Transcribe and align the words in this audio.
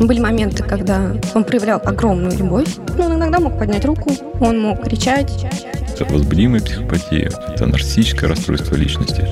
Были 0.00 0.18
моменты, 0.18 0.62
когда 0.62 1.12
он 1.34 1.44
проявлял 1.44 1.80
огромную 1.84 2.36
любовь. 2.36 2.68
Ну, 2.96 3.04
он 3.04 3.14
иногда 3.14 3.38
мог 3.38 3.58
поднять 3.58 3.84
руку, 3.84 4.10
он 4.40 4.58
мог 4.58 4.82
кричать. 4.82 5.46
Это 5.92 6.06
возбудимая 6.06 6.62
психопатия, 6.62 7.30
это 7.48 7.66
нарциссическое 7.66 8.30
расстройство 8.30 8.76
личности. 8.76 9.26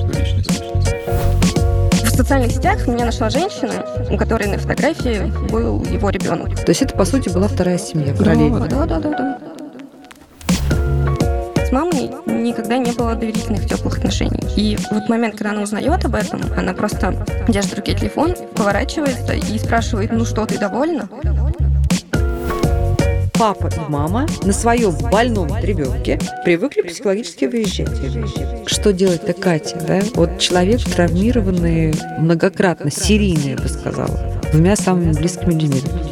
В 2.03 2.09
социальных 2.09 2.51
сетях 2.51 2.85
меня 2.87 3.05
нашла 3.05 3.29
женщина, 3.31 3.83
у 4.11 4.17
которой 4.17 4.47
на 4.47 4.59
фотографии 4.59 5.31
был 5.49 5.83
его 5.85 6.09
ребенок. 6.09 6.55
То 6.63 6.69
есть 6.69 6.83
это, 6.83 6.93
по 6.95 7.05
сути, 7.05 7.29
была 7.29 7.47
вторая 7.47 7.79
семья 7.79 8.13
параллельно. 8.13 8.67
да, 8.67 8.85
да, 8.85 8.99
да, 8.99 9.09
да. 9.09 9.39
С 11.65 11.71
мамой 11.71 12.11
никогда 12.49 12.77
не 12.77 12.91
было 12.91 13.15
доверительных 13.15 13.67
теплых 13.67 13.97
отношений. 13.97 14.39
И 14.55 14.77
вот 14.91 15.09
момент, 15.09 15.35
когда 15.35 15.51
она 15.51 15.61
узнает 15.61 16.03
об 16.05 16.15
этом, 16.15 16.41
она 16.57 16.73
просто 16.73 17.25
держит 17.47 17.71
в 17.71 17.75
руке 17.77 17.93
телефон, 17.93 18.35
поворачивается 18.55 19.33
и 19.33 19.57
спрашивает, 19.57 20.11
ну 20.11 20.25
что, 20.25 20.45
ты 20.45 20.57
довольна? 20.57 21.09
Папа 23.39 23.67
и 23.67 23.89
мама 23.89 24.27
на 24.43 24.51
своем 24.51 24.93
больном 25.09 25.47
ребенке 25.61 26.19
привыкли 26.43 26.81
психологически 26.81 27.45
выезжать. 27.45 27.89
Что 28.67 28.91
делать-то 28.91 29.31
Катя, 29.31 29.81
да? 29.87 30.01
Вот 30.15 30.39
человек 30.39 30.83
травмированный 30.83 31.93
многократно, 32.17 32.91
серийный, 32.91 33.51
я 33.51 33.55
бы 33.55 33.69
сказала, 33.69 34.41
двумя 34.51 34.75
самыми 34.75 35.13
близкими 35.13 35.53
людьми. 35.53 36.08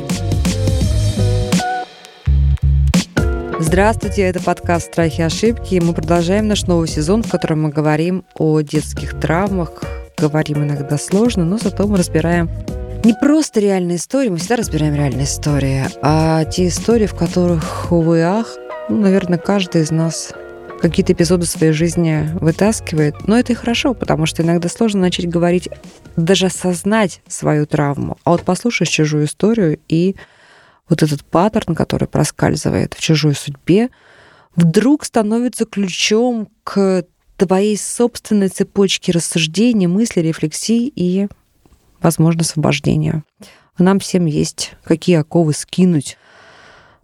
Здравствуйте, 3.59 4.21
это 4.21 4.39
подкаст 4.39 4.93
«Страхи 4.93 5.21
и 5.21 5.23
ошибки». 5.23 5.73
И 5.73 5.79
мы 5.79 5.93
продолжаем 5.93 6.47
наш 6.47 6.67
новый 6.67 6.87
сезон, 6.87 7.23
в 7.23 7.31
котором 7.31 7.63
мы 7.63 7.69
говорим 7.69 8.23
о 8.35 8.61
детских 8.61 9.19
травмах. 9.19 9.81
Говорим 10.15 10.63
иногда 10.63 10.95
сложно, 10.99 11.43
но 11.43 11.57
зато 11.57 11.87
мы 11.87 11.97
разбираем 11.97 12.51
не 13.03 13.15
просто 13.15 13.59
реальные 13.59 13.97
истории, 13.97 14.29
мы 14.29 14.37
всегда 14.37 14.57
разбираем 14.57 14.93
реальные 14.93 15.25
истории, 15.25 15.85
а 16.03 16.45
те 16.45 16.67
истории, 16.67 17.07
в 17.07 17.15
которых, 17.15 17.91
увы, 17.91 18.21
ах, 18.21 18.57
ну, 18.89 18.97
наверное, 18.97 19.39
каждый 19.39 19.81
из 19.81 19.89
нас 19.89 20.33
какие-то 20.79 21.13
эпизоды 21.13 21.47
своей 21.47 21.73
жизни 21.73 22.29
вытаскивает. 22.39 23.27
Но 23.27 23.39
это 23.39 23.53
и 23.53 23.55
хорошо, 23.55 23.95
потому 23.95 24.27
что 24.27 24.43
иногда 24.43 24.69
сложно 24.69 25.01
начать 25.01 25.27
говорить, 25.27 25.67
даже 26.15 26.45
осознать 26.45 27.21
свою 27.27 27.65
травму. 27.65 28.17
А 28.23 28.31
вот 28.31 28.43
послушаешь 28.43 28.89
чужую 28.89 29.25
историю, 29.25 29.79
и 29.87 30.15
вот 30.89 31.03
этот 31.03 31.23
паттерн, 31.23 31.75
который 31.75 32.07
проскальзывает 32.07 32.93
в 32.93 33.01
чужой 33.01 33.35
судьбе, 33.35 33.89
вдруг 34.55 35.05
становится 35.05 35.65
ключом 35.65 36.49
к 36.63 37.05
твоей 37.37 37.77
собственной 37.77 38.49
цепочке 38.49 39.11
рассуждений, 39.11 39.87
мыслей, 39.87 40.23
рефлексий 40.23 40.91
и 40.95 41.27
возможно, 42.01 42.41
освобождения. 42.41 43.23
Нам 43.77 43.99
всем 43.99 44.25
есть 44.25 44.73
какие 44.83 45.17
оковы 45.17 45.53
скинуть. 45.53 46.17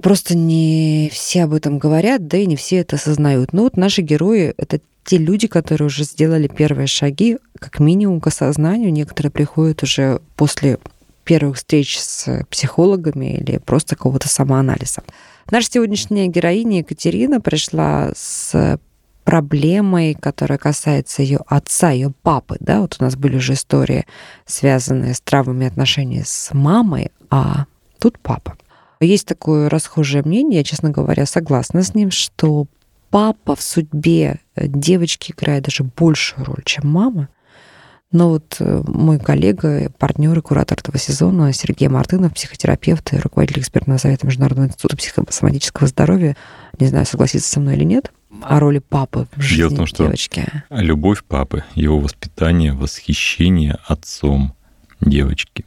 Просто 0.02 0.36
не 0.36 1.10
все 1.14 1.44
об 1.44 1.54
этом 1.54 1.78
говорят, 1.78 2.28
да 2.28 2.38
и 2.38 2.46
не 2.46 2.56
все 2.56 2.78
это 2.78 2.96
осознают. 2.96 3.54
Но 3.54 3.64
вот 3.64 3.78
наши 3.78 4.02
герои— 4.02 4.54
это 4.58 4.82
те 5.06 5.18
люди, 5.18 5.48
которые 5.48 5.88
уже 5.88 6.04
сделали 6.04 6.48
первые 6.48 6.88
шаги, 6.88 7.38
как 7.60 7.80
минимум, 7.80 8.22
к 8.22 8.28
осознанию. 8.28 8.92
Некоторые 8.92 9.32
приходят 9.32 9.84
уже 9.84 10.22
после 10.36 10.80
первых 11.24 11.58
встреч 11.58 12.00
с 12.00 12.46
психологами 12.50 13.38
или 13.38 13.58
просто 13.58 13.96
какого-то 13.96 14.28
самоанализа. 14.28 15.04
Наша 15.52 15.72
сегодняшняя 15.72 16.28
героиня 16.28 16.80
Екатерина 16.80 17.42
пришла 17.42 18.12
с 18.16 18.80
проблемой, 19.24 20.16
которая 20.16 20.58
касается 20.58 21.22
ее 21.22 21.40
отца, 21.48 21.92
ее 21.92 22.12
папы. 22.24 22.58
Да? 22.60 22.82
Вот 22.82 22.98
у 23.00 23.04
нас 23.04 23.16
были 23.16 23.38
уже 23.38 23.54
истории, 23.54 24.06
связанные 24.46 25.14
с 25.14 25.22
травмами 25.22 25.68
отношений 25.68 26.24
с 26.26 26.54
мамой, 26.54 27.12
а 27.30 27.66
тут 28.00 28.20
папа. 28.20 28.58
Есть 29.00 29.28
такое 29.28 29.70
расхожее 29.70 30.24
мнение, 30.24 30.60
я, 30.60 30.64
честно 30.64 30.90
говоря, 30.90 31.26
согласна 31.26 31.84
с 31.84 31.94
ним, 31.94 32.12
что 32.12 32.68
папа 33.10 33.56
в 33.56 33.62
судьбе 33.62 34.40
девочки 34.56 35.32
играет 35.32 35.64
даже 35.64 35.84
большую 35.84 36.46
роль, 36.46 36.64
чем 36.66 36.90
мама. 36.90 37.30
Но 38.14 38.30
вот 38.30 38.58
мой 38.60 39.20
коллега, 39.20 39.92
партнер 39.98 40.38
и 40.38 40.42
куратор 40.42 40.78
этого 40.80 40.98
сезона 40.98 41.52
Сергей 41.52 41.90
Мартынов, 41.90 42.34
психотерапевт 42.34 43.12
и 43.12 43.18
руководитель 43.18 43.60
экспертного 43.62 43.98
совета 43.98 44.26
Международного 44.26 44.68
института 44.68 44.96
психосоматического 44.96 45.88
здоровья, 45.88 46.38
не 46.80 46.88
знаю, 46.88 47.06
согласится 47.06 47.52
со 47.52 47.60
мной 47.60 47.76
или 47.76 47.84
нет, 47.84 48.14
о 48.42 48.60
роли 48.60 48.80
папы 48.80 49.28
в 49.36 49.42
жизни 49.42 49.58
Дело 49.58 49.70
в 49.70 49.76
том, 49.76 49.86
что 49.88 50.04
девочки. 50.06 50.46
любовь 50.70 51.24
папы, 51.24 51.66
его 51.76 52.00
воспитание, 52.00 52.74
восхищение 52.74 53.78
отцом 53.88 54.56
девочки 55.02 55.66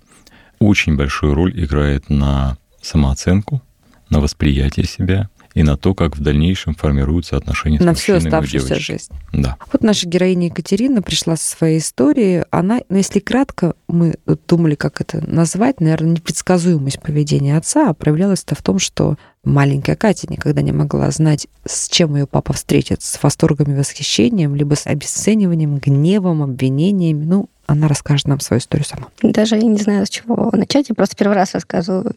очень 0.58 0.96
большую 0.96 1.34
роль 1.34 1.52
играет 1.62 2.08
на 2.08 2.56
самооценку, 2.80 3.62
на 4.08 4.20
восприятие 4.20 4.86
себя 4.86 5.28
и 5.56 5.62
на 5.62 5.78
то, 5.78 5.94
как 5.94 6.18
в 6.18 6.20
дальнейшем 6.20 6.74
формируются 6.74 7.38
отношения 7.38 7.80
с 7.80 7.82
на 7.82 7.94
всю 7.94 8.16
оставшуюся 8.16 8.74
жизнь. 8.74 9.10
Да. 9.32 9.56
Вот 9.72 9.82
наша 9.82 10.06
героиня 10.06 10.48
Екатерина 10.48 11.00
пришла 11.00 11.36
со 11.36 11.56
своей 11.56 11.78
историей. 11.78 12.44
Она, 12.50 12.80
ну, 12.90 12.98
если 12.98 13.20
кратко, 13.20 13.74
мы 13.88 14.16
думали, 14.46 14.74
как 14.74 15.00
это 15.00 15.26
назвать, 15.26 15.80
наверное, 15.80 16.10
непредсказуемость 16.10 17.00
поведения 17.00 17.56
отца, 17.56 17.88
а 17.88 17.94
проявлялась 17.94 18.42
это 18.44 18.54
в 18.54 18.60
том, 18.60 18.78
что 18.78 19.16
маленькая 19.44 19.96
Катя 19.96 20.26
никогда 20.28 20.60
не 20.60 20.72
могла 20.72 21.10
знать, 21.10 21.46
с 21.64 21.88
чем 21.88 22.16
ее 22.16 22.26
папа 22.26 22.52
встретит, 22.52 23.00
с 23.00 23.22
восторгами, 23.22 23.78
восхищением, 23.78 24.54
либо 24.56 24.74
с 24.74 24.86
обесцениванием, 24.86 25.78
гневом, 25.78 26.42
обвинениями. 26.42 27.24
Ну, 27.24 27.48
она 27.64 27.88
расскажет 27.88 28.28
нам 28.28 28.40
свою 28.40 28.60
историю 28.60 28.84
сама. 28.84 29.06
Даже 29.22 29.56
я 29.56 29.62
не 29.62 29.78
знаю, 29.78 30.04
с 30.04 30.10
чего 30.10 30.50
начать. 30.52 30.90
Я 30.90 30.94
просто 30.94 31.16
первый 31.16 31.32
раз 31.32 31.54
рассказываю 31.54 32.14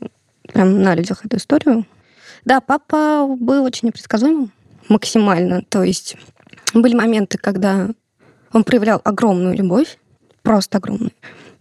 прям 0.51 0.81
на 0.81 0.94
людях 0.94 1.23
эту 1.23 1.38
историю. 1.38 1.85
Да, 2.49 2.61
папа 2.61 3.27
был 3.39 3.63
очень 3.63 3.89
непредсказуемым 3.89 4.51
максимально. 4.87 5.61
То 5.69 5.83
есть 5.83 6.17
были 6.73 6.95
моменты, 6.95 7.37
когда 7.37 7.89
он 8.51 8.63
проявлял 8.63 8.99
огромную 9.03 9.55
любовь, 9.55 9.99
просто 10.41 10.79
огромную. 10.79 11.11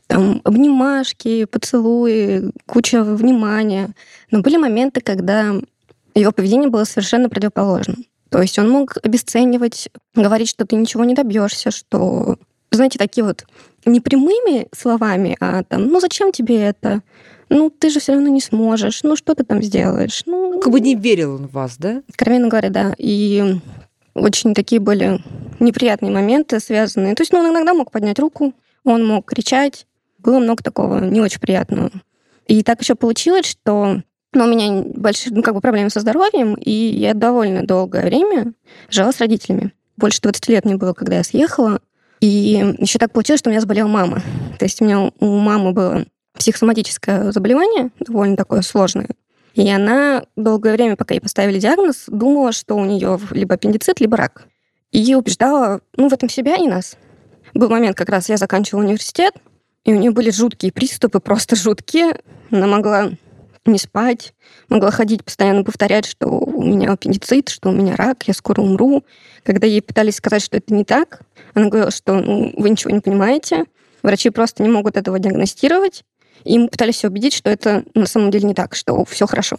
Там 0.06 0.40
обнимашки, 0.44 1.44
поцелуи, 1.44 2.52
куча 2.64 3.04
внимания. 3.04 3.90
Но 4.30 4.40
были 4.40 4.56
моменты, 4.56 5.02
когда 5.02 5.52
его 6.14 6.32
поведение 6.32 6.70
было 6.70 6.84
совершенно 6.84 7.28
противоположным. 7.28 8.06
То 8.30 8.40
есть 8.40 8.58
он 8.58 8.70
мог 8.70 8.96
обесценивать, 9.02 9.90
говорить, 10.14 10.48
что 10.48 10.64
ты 10.64 10.76
ничего 10.76 11.04
не 11.04 11.12
добьешься, 11.12 11.70
что, 11.70 12.38
знаете, 12.70 12.98
такие 12.98 13.24
вот 13.24 13.44
не 13.84 14.00
прямыми 14.00 14.68
словами, 14.74 15.36
а 15.38 15.64
там, 15.64 15.88
ну 15.88 16.00
зачем 16.00 16.32
тебе 16.32 16.62
это? 16.62 17.02
Ну, 17.48 17.70
ты 17.70 17.90
же 17.90 18.00
все 18.00 18.12
равно 18.12 18.28
не 18.28 18.40
сможешь. 18.40 19.02
Ну, 19.02 19.16
что 19.16 19.34
ты 19.34 19.44
там 19.44 19.62
сделаешь? 19.62 20.22
Ну, 20.26 20.60
Как 20.60 20.72
бы 20.72 20.80
не 20.80 20.94
верил 20.94 21.36
он 21.36 21.48
в 21.48 21.52
вас, 21.52 21.76
да? 21.78 22.02
Откровенно 22.08 22.48
говоря, 22.48 22.70
да. 22.70 22.94
И 22.98 23.56
очень 24.14 24.54
такие 24.54 24.80
были 24.80 25.20
неприятные 25.60 26.12
моменты 26.12 26.60
связанные. 26.60 27.14
То 27.14 27.22
есть, 27.22 27.32
ну, 27.32 27.38
он 27.38 27.50
иногда 27.50 27.74
мог 27.74 27.90
поднять 27.90 28.18
руку, 28.18 28.52
он 28.84 29.06
мог 29.06 29.26
кричать. 29.26 29.86
Было 30.18 30.38
много 30.40 30.62
такого 30.62 31.04
не 31.04 31.20
очень 31.20 31.40
приятного. 31.40 31.90
И 32.46 32.62
так 32.62 32.80
еще 32.80 32.94
получилось, 32.94 33.46
что 33.46 34.02
ну, 34.32 34.44
у 34.44 34.48
меня 34.48 34.82
большие 34.94 35.32
ну, 35.34 35.42
как 35.42 35.54
бы 35.54 35.60
проблемы 35.60 35.90
со 35.90 36.00
здоровьем, 36.00 36.54
и 36.54 36.70
я 36.70 37.14
довольно 37.14 37.64
долгое 37.64 38.04
время 38.04 38.52
жила 38.90 39.12
с 39.12 39.20
родителями. 39.20 39.72
Больше 39.96 40.20
20 40.20 40.48
лет 40.48 40.64
мне 40.64 40.76
было, 40.76 40.92
когда 40.92 41.16
я 41.16 41.24
съехала. 41.24 41.80
И 42.20 42.74
еще 42.78 42.98
так 42.98 43.12
получилось, 43.12 43.40
что 43.40 43.50
у 43.50 43.52
меня 43.52 43.60
заболела 43.60 43.88
мама. 43.88 44.22
То 44.58 44.64
есть 44.64 44.80
у 44.80 44.84
меня 44.84 45.10
у 45.18 45.38
мамы 45.38 45.72
было 45.72 46.04
психосоматическое 46.38 47.32
заболевание, 47.32 47.90
довольно 48.00 48.36
такое 48.36 48.62
сложное. 48.62 49.08
И 49.54 49.68
она 49.68 50.24
долгое 50.36 50.74
время, 50.74 50.96
пока 50.96 51.14
ей 51.14 51.20
поставили 51.20 51.58
диагноз, 51.58 52.04
думала, 52.06 52.52
что 52.52 52.76
у 52.76 52.84
нее 52.84 53.18
либо 53.30 53.54
аппендицит, 53.54 54.00
либо 54.00 54.16
рак. 54.16 54.46
И 54.92 55.14
убеждала, 55.14 55.80
ну, 55.96 56.08
в 56.08 56.12
этом 56.12 56.28
себя 56.28 56.56
и 56.56 56.66
нас. 56.66 56.96
Был 57.54 57.68
момент, 57.68 57.96
как 57.96 58.08
раз 58.08 58.28
я 58.28 58.36
заканчивала 58.36 58.82
университет, 58.82 59.34
и 59.84 59.92
у 59.92 59.96
нее 59.98 60.10
были 60.10 60.30
жуткие 60.30 60.72
приступы, 60.72 61.18
просто 61.18 61.56
жуткие. 61.56 62.20
Она 62.50 62.66
могла 62.66 63.10
не 63.64 63.78
спать, 63.78 64.34
могла 64.68 64.90
ходить, 64.90 65.24
постоянно 65.24 65.64
повторять, 65.64 66.06
что 66.06 66.28
у 66.28 66.62
меня 66.62 66.92
аппендицит, 66.92 67.48
что 67.48 67.70
у 67.70 67.72
меня 67.72 67.96
рак, 67.96 68.24
я 68.28 68.34
скоро 68.34 68.60
умру. 68.60 69.04
Когда 69.44 69.66
ей 69.66 69.82
пытались 69.82 70.16
сказать, 70.16 70.42
что 70.42 70.56
это 70.56 70.72
не 70.74 70.84
так, 70.84 71.22
она 71.54 71.66
говорила, 71.68 71.90
что 71.90 72.14
ну, 72.14 72.52
вы 72.56 72.70
ничего 72.70 72.92
не 72.92 73.00
понимаете, 73.00 73.64
врачи 74.02 74.30
просто 74.30 74.62
не 74.62 74.68
могут 74.68 74.96
этого 74.96 75.18
диагностировать. 75.18 76.04
И 76.44 76.58
мы 76.58 76.68
пытались 76.68 77.02
ее 77.02 77.10
убедить, 77.10 77.34
что 77.34 77.50
это 77.50 77.84
на 77.94 78.06
самом 78.06 78.30
деле 78.30 78.48
не 78.48 78.54
так, 78.54 78.74
что 78.74 79.04
все 79.04 79.26
хорошо. 79.26 79.58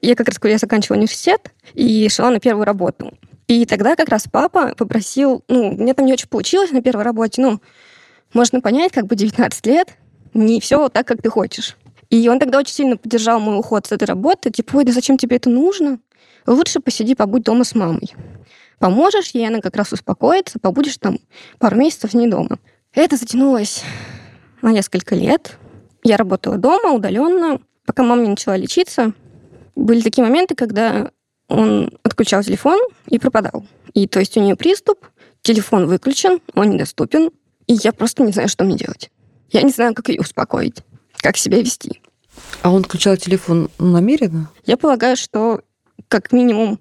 Я 0.00 0.14
как 0.14 0.28
раз, 0.28 0.38
я 0.42 0.58
заканчивала 0.58 0.98
университет 0.98 1.52
и 1.74 2.08
шла 2.08 2.30
на 2.30 2.40
первую 2.40 2.64
работу. 2.64 3.12
И 3.46 3.66
тогда 3.66 3.96
как 3.96 4.08
раз 4.08 4.26
папа 4.30 4.74
попросил, 4.76 5.44
ну, 5.48 5.72
мне 5.72 5.92
там 5.92 6.06
не 6.06 6.12
очень 6.12 6.28
получилось 6.28 6.70
на 6.70 6.82
первой 6.82 7.04
работе, 7.04 7.42
ну, 7.42 7.60
можно 8.32 8.60
понять, 8.60 8.92
как 8.92 9.06
бы 9.06 9.16
19 9.16 9.66
лет, 9.66 9.88
не 10.34 10.60
все 10.60 10.88
так, 10.88 11.06
как 11.06 11.20
ты 11.20 11.30
хочешь. 11.30 11.76
И 12.10 12.28
он 12.28 12.38
тогда 12.38 12.58
очень 12.58 12.74
сильно 12.74 12.96
поддержал 12.96 13.40
мой 13.40 13.58
уход 13.58 13.86
с 13.86 13.92
этой 13.92 14.04
работы. 14.04 14.50
Типа, 14.50 14.76
ой, 14.76 14.84
да 14.84 14.92
зачем 14.92 15.16
тебе 15.16 15.36
это 15.36 15.48
нужно? 15.48 15.98
Лучше 16.46 16.80
посиди, 16.80 17.14
побудь 17.14 17.44
дома 17.44 17.64
с 17.64 17.74
мамой. 17.74 18.12
Поможешь 18.78 19.30
ей, 19.32 19.46
она 19.46 19.60
как 19.60 19.76
раз 19.76 19.92
успокоится, 19.92 20.58
побудешь 20.58 20.96
там 20.98 21.18
пару 21.58 21.76
месяцев 21.76 22.10
с 22.10 22.14
ней 22.14 22.28
дома. 22.28 22.58
Это 22.94 23.16
затянулось 23.16 23.84
на 24.62 24.72
несколько 24.72 25.14
лет. 25.14 25.58
Я 26.02 26.16
работала 26.16 26.56
дома, 26.56 26.92
удаленно, 26.92 27.60
пока 27.84 28.02
мама 28.02 28.22
не 28.22 28.30
начала 28.30 28.56
лечиться. 28.56 29.12
Были 29.76 30.00
такие 30.00 30.24
моменты, 30.26 30.54
когда 30.54 31.10
он 31.48 31.90
отключал 32.02 32.42
телефон 32.42 32.78
и 33.06 33.18
пропадал. 33.18 33.64
И 33.94 34.06
то 34.06 34.20
есть 34.20 34.36
у 34.36 34.40
нее 34.40 34.56
приступ, 34.56 35.06
телефон 35.42 35.86
выключен, 35.86 36.40
он 36.54 36.70
недоступен, 36.70 37.30
и 37.66 37.74
я 37.82 37.92
просто 37.92 38.22
не 38.22 38.32
знаю, 38.32 38.48
что 38.48 38.64
мне 38.64 38.76
делать. 38.76 39.10
Я 39.50 39.62
не 39.62 39.70
знаю, 39.70 39.94
как 39.94 40.08
ее 40.08 40.20
успокоить, 40.20 40.82
как 41.16 41.36
себя 41.36 41.60
вести. 41.60 42.00
А 42.62 42.70
он 42.70 42.84
включал 42.84 43.16
телефон 43.16 43.68
намеренно? 43.78 44.50
Я 44.64 44.76
полагаю, 44.76 45.16
что 45.16 45.62
как 46.08 46.32
минимум 46.32 46.78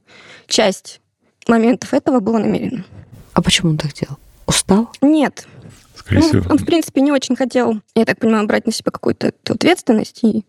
часть 0.48 1.01
моментов 1.48 1.94
этого 1.94 2.19
было 2.19 2.38
намеренно. 2.38 2.86
А 3.33 3.42
почему 3.42 3.71
он 3.71 3.77
так 3.77 3.94
делал? 3.94 4.18
Устал? 4.45 4.89
Нет. 5.01 5.48
Ну, 6.12 6.44
он, 6.50 6.58
в 6.58 6.66
принципе, 6.66 7.02
не 7.02 7.12
очень 7.12 7.36
хотел, 7.36 7.82
я 7.96 8.06
так 8.06 8.20
понимаю, 8.20 8.48
брать 8.48 8.66
на 8.66 8.72
себя 8.72 8.92
какую-то 8.92 9.34
ответственность 9.48 10.24
и, 10.24 10.46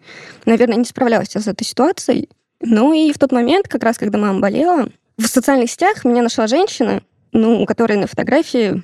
наверное, 0.47 0.77
не 0.77 0.85
справлялся 0.85 1.41
с 1.41 1.47
этой 1.47 1.65
ситуацией. 1.65 2.29
Ну 2.61 2.93
и 2.93 3.13
в 3.13 3.19
тот 3.19 3.33
момент, 3.33 3.69
как 3.69 3.83
раз 3.83 3.99
когда 3.99 4.19
мама 4.19 4.41
болела, 4.41 4.89
в 5.17 5.27
социальных 5.27 5.71
сетях 5.71 6.05
меня 6.05 6.23
нашла 6.23 6.47
женщина, 6.47 7.03
ну, 7.33 7.63
у 7.63 7.67
которой 7.67 7.97
на 7.99 8.07
фотографии 8.07 8.83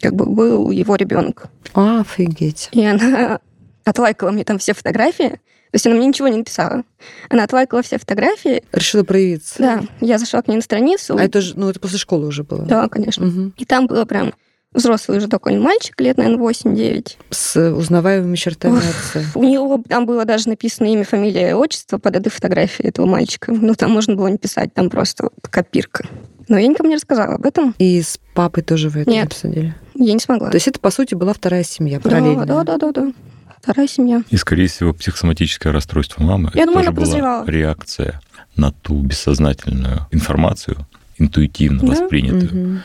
как 0.00 0.14
бы 0.14 0.26
был 0.26 0.70
его 0.70 0.96
ребенок. 0.96 1.46
А, 1.74 2.00
офигеть. 2.00 2.68
И 2.72 2.84
она 2.84 3.40
отлайкала 3.84 4.30
мне 4.30 4.44
там 4.44 4.58
все 4.58 4.74
фотографии. 4.74 5.40
То 5.70 5.78
есть 5.78 5.86
она 5.86 5.96
мне 5.96 6.06
ничего 6.06 6.28
не 6.28 6.38
написала. 6.38 6.84
Она 7.28 7.44
отлайкала 7.44 7.82
все 7.82 7.98
фотографии. 7.98 8.62
Решила 8.72 9.02
проявиться. 9.02 9.54
Да, 9.58 9.82
я 10.00 10.18
зашла 10.18 10.42
к 10.42 10.48
ней 10.48 10.56
на 10.56 10.62
страницу. 10.62 11.16
А 11.16 11.22
это 11.22 11.40
же, 11.40 11.58
ну, 11.58 11.68
это 11.68 11.80
после 11.80 11.98
школы 11.98 12.26
уже 12.28 12.44
было. 12.44 12.62
Да, 12.64 12.88
конечно. 12.88 13.26
Мгм. 13.26 13.54
И 13.56 13.64
там 13.64 13.86
было 13.86 14.04
прям 14.04 14.32
взрослый 14.76 15.18
уже 15.18 15.28
такой 15.28 15.58
мальчик, 15.58 16.00
лет, 16.00 16.16
наверное, 16.18 16.38
8-9. 16.38 17.16
С 17.30 17.70
узнаваемыми 17.72 18.36
чертами 18.36 18.78
отца. 18.78 19.22
У 19.34 19.42
него 19.42 19.82
там 19.88 20.06
было 20.06 20.24
даже 20.24 20.48
написано 20.48 20.86
имя, 20.86 21.04
фамилия, 21.04 21.54
отчество 21.54 21.98
под 21.98 22.16
этой 22.16 22.28
фотографией 22.30 22.88
этого 22.88 23.06
мальчика. 23.06 23.52
Ну, 23.52 23.74
там 23.74 23.90
можно 23.90 24.14
было 24.14 24.28
не 24.28 24.38
писать, 24.38 24.72
там 24.74 24.90
просто 24.90 25.24
вот 25.24 25.32
копирка. 25.50 26.06
Но 26.48 26.58
я 26.58 26.68
никому 26.68 26.88
не 26.88 26.94
рассказала 26.96 27.34
об 27.34 27.44
этом. 27.46 27.74
И 27.78 28.00
с 28.00 28.20
папой 28.34 28.62
тоже 28.62 28.88
вы 28.88 29.00
это 29.00 29.10
Нет. 29.10 29.26
обсудили? 29.26 29.74
Я 29.94 30.12
не 30.12 30.20
смогла. 30.20 30.50
То 30.50 30.56
есть 30.56 30.68
это, 30.68 30.78
по 30.78 30.90
сути, 30.90 31.14
была 31.14 31.32
вторая 31.32 31.64
семья, 31.64 31.98
да, 31.98 32.08
параллельно? 32.08 32.46
да, 32.46 32.62
да, 32.62 32.76
да, 32.78 32.92
да. 32.92 33.12
Вторая 33.60 33.88
семья. 33.88 34.22
и, 34.30 34.36
скорее 34.36 34.68
всего, 34.68 34.92
психосоматическое 34.92 35.72
расстройство 35.72 36.22
мамы 36.22 36.52
Я 36.54 36.62
это 36.62 36.72
думаю, 36.72 36.94
тоже 36.94 37.16
она 37.18 37.40
была 37.42 37.50
реакция 37.50 38.20
на 38.54 38.70
ту 38.70 39.00
бессознательную 39.00 40.06
информацию, 40.12 40.86
интуитивно 41.18 41.80
Да. 41.80 41.86
воспринятую. 41.88 42.44
Мгм. 42.54 42.82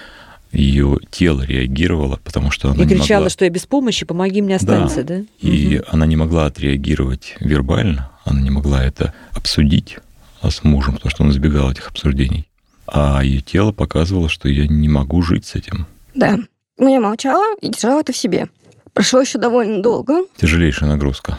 Ее 0.52 0.98
тело 1.10 1.42
реагировало, 1.44 2.20
потому 2.24 2.52
что 2.52 2.70
она 2.70 2.78
И 2.84 2.86
не 2.86 2.94
кричала, 2.96 3.22
могла... 3.22 3.30
что 3.30 3.46
я 3.46 3.52
без 3.52 3.66
помощи, 3.66 4.06
помоги 4.06 4.42
мне, 4.42 4.58
останься, 4.58 5.04
да? 5.04 5.22
И 5.40 5.78
Мгм. 5.78 5.86
она 5.90 6.06
не 6.06 6.16
могла 6.18 6.46
отреагировать 6.48 7.36
вербально, 7.40 8.12
она 8.26 8.42
не 8.42 8.50
могла 8.50 8.84
это 8.84 9.14
обсудить 9.32 9.98
а 10.42 10.50
с 10.50 10.64
мужем, 10.64 10.96
потому 10.96 11.12
что 11.12 11.24
он 11.24 11.30
избегал 11.30 11.72
этих 11.72 11.88
обсуждений. 11.88 12.48
А 12.88 13.24
ее 13.24 13.42
тело 13.42 13.72
показывало, 13.72 14.28
что 14.28 14.50
я 14.50 14.68
не 14.68 14.90
могу 14.90 15.22
жить 15.22 15.46
с 15.46 15.56
этим. 15.56 15.86
Да. 16.16 16.38
Ну, 16.80 16.92
я 16.92 17.00
молчала 17.00 17.46
и 17.62 17.70
держала 17.70 18.00
это 18.02 18.12
в 18.12 18.18
себе. 18.18 18.48
Прошло 18.94 19.22
еще 19.22 19.38
довольно 19.38 19.82
долго. 19.84 20.24
Тяжелейшая 20.38 20.90
нагрузка. 20.90 21.38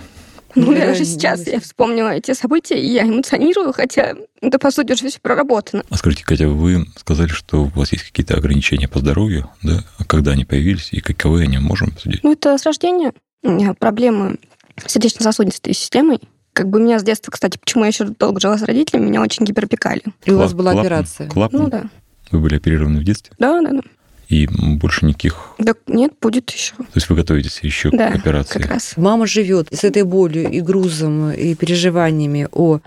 Ну, 0.54 0.72
я 0.72 0.86
даже 0.86 1.00
реально, 1.00 1.04
сейчас 1.04 1.46
я 1.46 1.60
вспомнила 1.60 2.08
эти 2.08 2.32
события, 2.34 2.80
и 2.80 2.86
я 2.86 3.04
эмоционирую, 3.04 3.72
хотя 3.72 4.14
это, 4.40 4.58
по 4.58 4.70
сути, 4.70 4.92
уже 4.92 5.08
все 5.08 5.20
проработано. 5.20 5.84
А 5.88 5.96
скажите, 5.96 6.24
Катя, 6.24 6.48
вы 6.48 6.86
сказали, 6.96 7.28
что 7.28 7.64
у 7.64 7.68
вас 7.68 7.92
есть 7.92 8.04
какие-то 8.04 8.34
ограничения 8.36 8.88
по 8.88 8.98
здоровью, 8.98 9.50
да? 9.62 9.84
А 9.98 10.04
когда 10.04 10.32
они 10.32 10.44
появились 10.44 10.88
и 10.92 11.00
каковы 11.00 11.42
они, 11.42 11.58
можем 11.58 11.88
обсудить? 11.88 12.22
Ну, 12.22 12.32
это 12.32 12.58
с 12.58 12.64
рождения. 12.64 13.12
У 13.42 13.50
меня 13.50 13.74
проблемы 13.74 14.38
с 14.84 14.92
сердечно-сосудистой 14.92 15.74
системой. 15.74 16.20
Как 16.52 16.68
бы 16.68 16.80
меня 16.80 16.98
с 16.98 17.02
детства, 17.02 17.30
кстати, 17.30 17.58
почему 17.58 17.84
я 17.84 17.88
еще 17.88 18.04
долго 18.04 18.40
жила 18.40 18.58
с 18.58 18.62
родителями, 18.62 19.06
меня 19.06 19.22
очень 19.22 19.44
гиперопекали. 19.46 20.02
И 20.24 20.30
у 20.30 20.38
вас 20.38 20.52
была 20.52 20.72
клапан? 20.72 20.86
операция. 20.86 21.28
Клапан? 21.28 21.60
Ну 21.60 21.68
да. 21.68 21.84
Вы 22.30 22.40
были 22.40 22.56
оперированы 22.56 23.00
в 23.00 23.04
детстве? 23.04 23.34
Да, 23.38 23.60
да, 23.62 23.70
да. 23.70 23.80
И 24.32 24.46
больше 24.46 25.04
никаких... 25.04 25.50
Да 25.58 25.74
нет, 25.86 26.14
будет 26.18 26.48
еще. 26.52 26.72
То 26.76 26.86
есть 26.94 27.10
вы 27.10 27.16
готовитесь 27.16 27.58
еще 27.60 27.90
Да, 27.90 28.10
к 28.10 28.14
операции? 28.14 28.60
Как 28.60 28.70
раз. 28.70 28.94
Мама 28.96 29.26
живет 29.26 29.68
с 29.70 29.84
этой 29.84 30.04
болью 30.04 30.50
и 30.50 30.62
грузом 30.62 31.32
и 31.32 31.54
переживаниями 31.54 32.48
о 32.50 32.80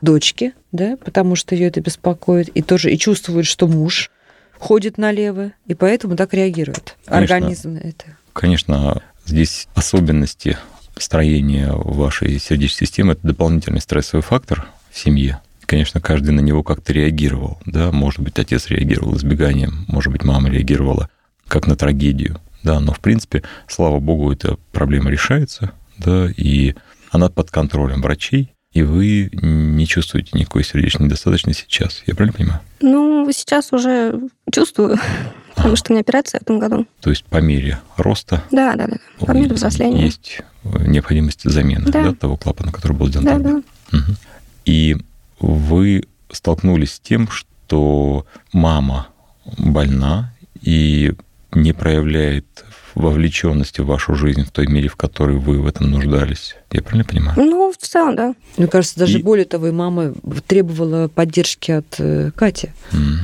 дочке, 0.00 0.54
да, 0.72 0.96
потому 0.96 1.36
что 1.36 1.54
ее 1.54 1.68
это 1.68 1.80
беспокоит, 1.80 2.48
и 2.48 2.62
тоже 2.62 2.92
и 2.92 2.98
чувствует, 2.98 3.46
что 3.46 3.68
муж 3.68 4.10
ходит 4.58 4.98
налево, 4.98 5.52
и 5.68 5.74
поэтому 5.74 6.16
так 6.16 6.34
реагирует 6.34 6.96
Конечно. 7.06 7.36
организм 7.36 7.74
на 7.74 7.78
это. 7.78 8.04
Конечно, 8.32 9.00
здесь 9.24 9.68
особенности 9.76 10.58
строения 10.96 11.70
вашей 11.70 12.40
сердечной 12.40 12.88
системы– 12.88 13.12
это 13.14 13.24
дополнительный 13.24 13.80
стрессовый 13.80 14.24
фактор 14.24 14.66
в 14.90 14.98
семье. 14.98 15.40
Конечно, 15.68 16.00
каждый 16.00 16.30
на 16.30 16.40
него 16.40 16.62
как-то 16.62 16.94
реагировал. 16.94 17.58
Да? 17.66 17.92
Может 17.92 18.20
быть, 18.20 18.38
отец 18.38 18.68
реагировал 18.68 19.16
избеганием, 19.18 19.84
может 19.86 20.10
быть, 20.10 20.24
мама 20.24 20.48
реагировала 20.48 21.10
как 21.46 21.66
на 21.66 21.76
трагедию. 21.76 22.40
Да? 22.62 22.80
Но, 22.80 22.94
в 22.94 23.00
принципе, 23.00 23.42
слава 23.68 24.00
богу, 24.00 24.32
эта 24.32 24.56
проблема 24.72 25.10
решается, 25.10 25.72
да? 25.98 26.26
и 26.34 26.74
она 27.10 27.28
под 27.28 27.50
контролем 27.50 28.00
врачей, 28.00 28.54
и 28.72 28.80
вы 28.82 29.28
не 29.42 29.86
чувствуете 29.86 30.30
никакой 30.38 30.64
сердечной 30.64 31.04
недостаточности 31.04 31.66
сейчас. 31.68 32.02
Я 32.06 32.14
правильно 32.14 32.34
понимаю? 32.38 32.60
Ну, 32.80 33.30
сейчас 33.30 33.70
уже 33.74 34.18
чувствую, 34.50 34.96
потому 35.54 35.76
что 35.76 35.92
у 35.92 35.94
меня 35.94 36.00
операция 36.00 36.38
в 36.38 36.44
этом 36.44 36.58
году. 36.58 36.86
То 37.02 37.10
есть 37.10 37.24
по 37.26 37.42
мере 37.42 37.78
роста 37.98 38.42
Да, 38.50 38.74
да, 38.74 38.86
да. 38.86 38.96
По 39.18 39.32
мере 39.32 39.52
взросления. 39.54 40.06
есть 40.06 40.40
необходимость 40.64 41.42
замены 41.44 41.90
Да. 41.90 42.04
да, 42.04 42.14
того 42.14 42.38
клапана, 42.38 42.72
который 42.72 42.94
был 42.96 43.08
сделан 43.08 43.26
Да, 43.26 43.32
тогда. 43.34 43.50
да. 43.52 43.98
Мгм. 43.98 44.16
И 44.64 44.96
вы 45.40 46.04
столкнулись 46.30 46.94
с 46.94 47.00
тем, 47.00 47.28
что 47.30 48.26
мама 48.52 49.08
больна 49.56 50.32
и 50.60 51.12
не 51.52 51.72
проявляет 51.72 52.64
вовлеченности 52.94 53.80
в 53.80 53.86
вашу 53.86 54.14
жизнь 54.14 54.44
в 54.44 54.50
той 54.50 54.66
мере, 54.66 54.88
в 54.88 54.96
которой 54.96 55.36
вы 55.38 55.60
в 55.60 55.66
этом 55.66 55.90
нуждались. 55.90 56.56
Я 56.72 56.82
правильно 56.82 57.04
понимаю? 57.04 57.38
Ну, 57.38 57.72
в 57.72 57.76
целом, 57.76 58.16
да. 58.16 58.34
Мне 58.56 58.66
кажется, 58.66 58.98
даже 58.98 59.18
И- 59.20 59.22
более 59.22 59.44
того, 59.44 59.68
и 59.68 59.70
мама 59.70 60.14
требовала 60.46 61.08
поддержки 61.08 61.70
от 61.70 61.94
э, 61.98 62.32
Кати. 62.34 62.70
М. 62.92 63.20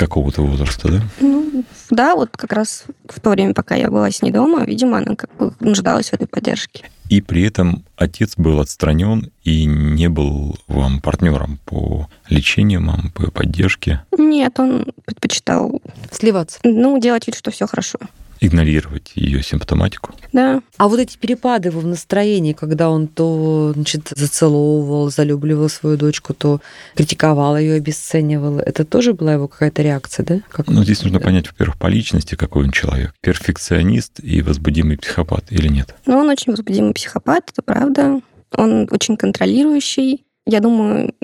Какого-то 0.00 0.40
возраста, 0.40 0.88
да? 0.90 1.02
Ну, 1.20 1.62
да, 1.90 2.14
вот 2.16 2.30
как 2.34 2.54
раз 2.54 2.84
в 3.06 3.20
то 3.20 3.28
время, 3.28 3.52
пока 3.52 3.74
я 3.74 3.90
была 3.90 4.10
с 4.10 4.22
ней 4.22 4.30
дома, 4.30 4.64
видимо, 4.64 4.96
она 4.96 5.14
как 5.14 5.28
бы 5.36 5.52
нуждалась 5.60 6.08
в 6.08 6.14
этой 6.14 6.26
поддержке. 6.26 6.86
И 7.10 7.20
при 7.20 7.42
этом 7.42 7.84
отец 7.96 8.32
был 8.38 8.60
отстранен 8.60 9.30
и 9.44 9.66
не 9.66 10.08
был 10.08 10.56
вам 10.68 11.02
партнером 11.02 11.58
по 11.66 12.08
лечению 12.30 12.80
мамы, 12.80 13.10
по 13.10 13.30
поддержке, 13.30 14.00
Нет, 14.16 14.58
он 14.58 14.86
предпочитал, 15.04 15.82
Сливаться. 16.10 16.60
ну, 16.64 16.98
делать 16.98 17.26
вид, 17.26 17.36
что 17.36 17.50
все 17.50 17.66
хорошо. 17.66 17.98
Игнорировать 18.40 19.12
ее 19.14 19.42
симптоматику. 19.42 20.14
Да. 20.32 20.62
А 20.78 20.88
вот 20.88 20.98
эти 20.98 21.16
перепады 21.16 21.68
его 21.68 21.80
в 21.80 21.86
настроении, 21.86 22.52
когда 22.52 22.90
он 22.90 23.06
то 23.06 23.72
значит, 23.74 24.12
зацеловывал, 24.14 25.10
залюбливал 25.10 25.68
свою 25.68 25.96
дочку, 25.96 26.34
то 26.34 26.60
критиковал 26.96 27.56
ее, 27.58 27.74
обесценивал, 27.74 28.58
это 28.58 28.84
тоже 28.84 29.12
была 29.12 29.34
его 29.34 29.48
какая-то 29.48 29.82
реакция, 29.82 30.24
да? 30.24 30.40
Как 30.48 30.68
Ну, 30.68 30.82
здесь 30.84 31.02
нужно 31.02 31.20
понять, 31.20 31.48
во-первых, 31.48 31.78
по 31.78 31.86
личности, 31.86 32.34
какой 32.34 32.64
он 32.64 32.70
человек. 32.70 33.14
Перфекционист 33.20 34.20
и 34.22 34.42
возбудимый 34.42 34.96
психопат 34.96 35.44
или 35.50 35.68
нет? 35.68 35.94
Но 36.06 36.18
он 36.18 36.28
очень 36.28 36.52
возбудимый 36.52 36.94
психопат, 36.94 37.50
это 37.52 37.62
правда. 37.62 38.20
Он 38.56 38.88
очень 38.90 39.16
контролирующий. 39.16 40.24
Я 40.46 40.60
думаю, 40.60 41.14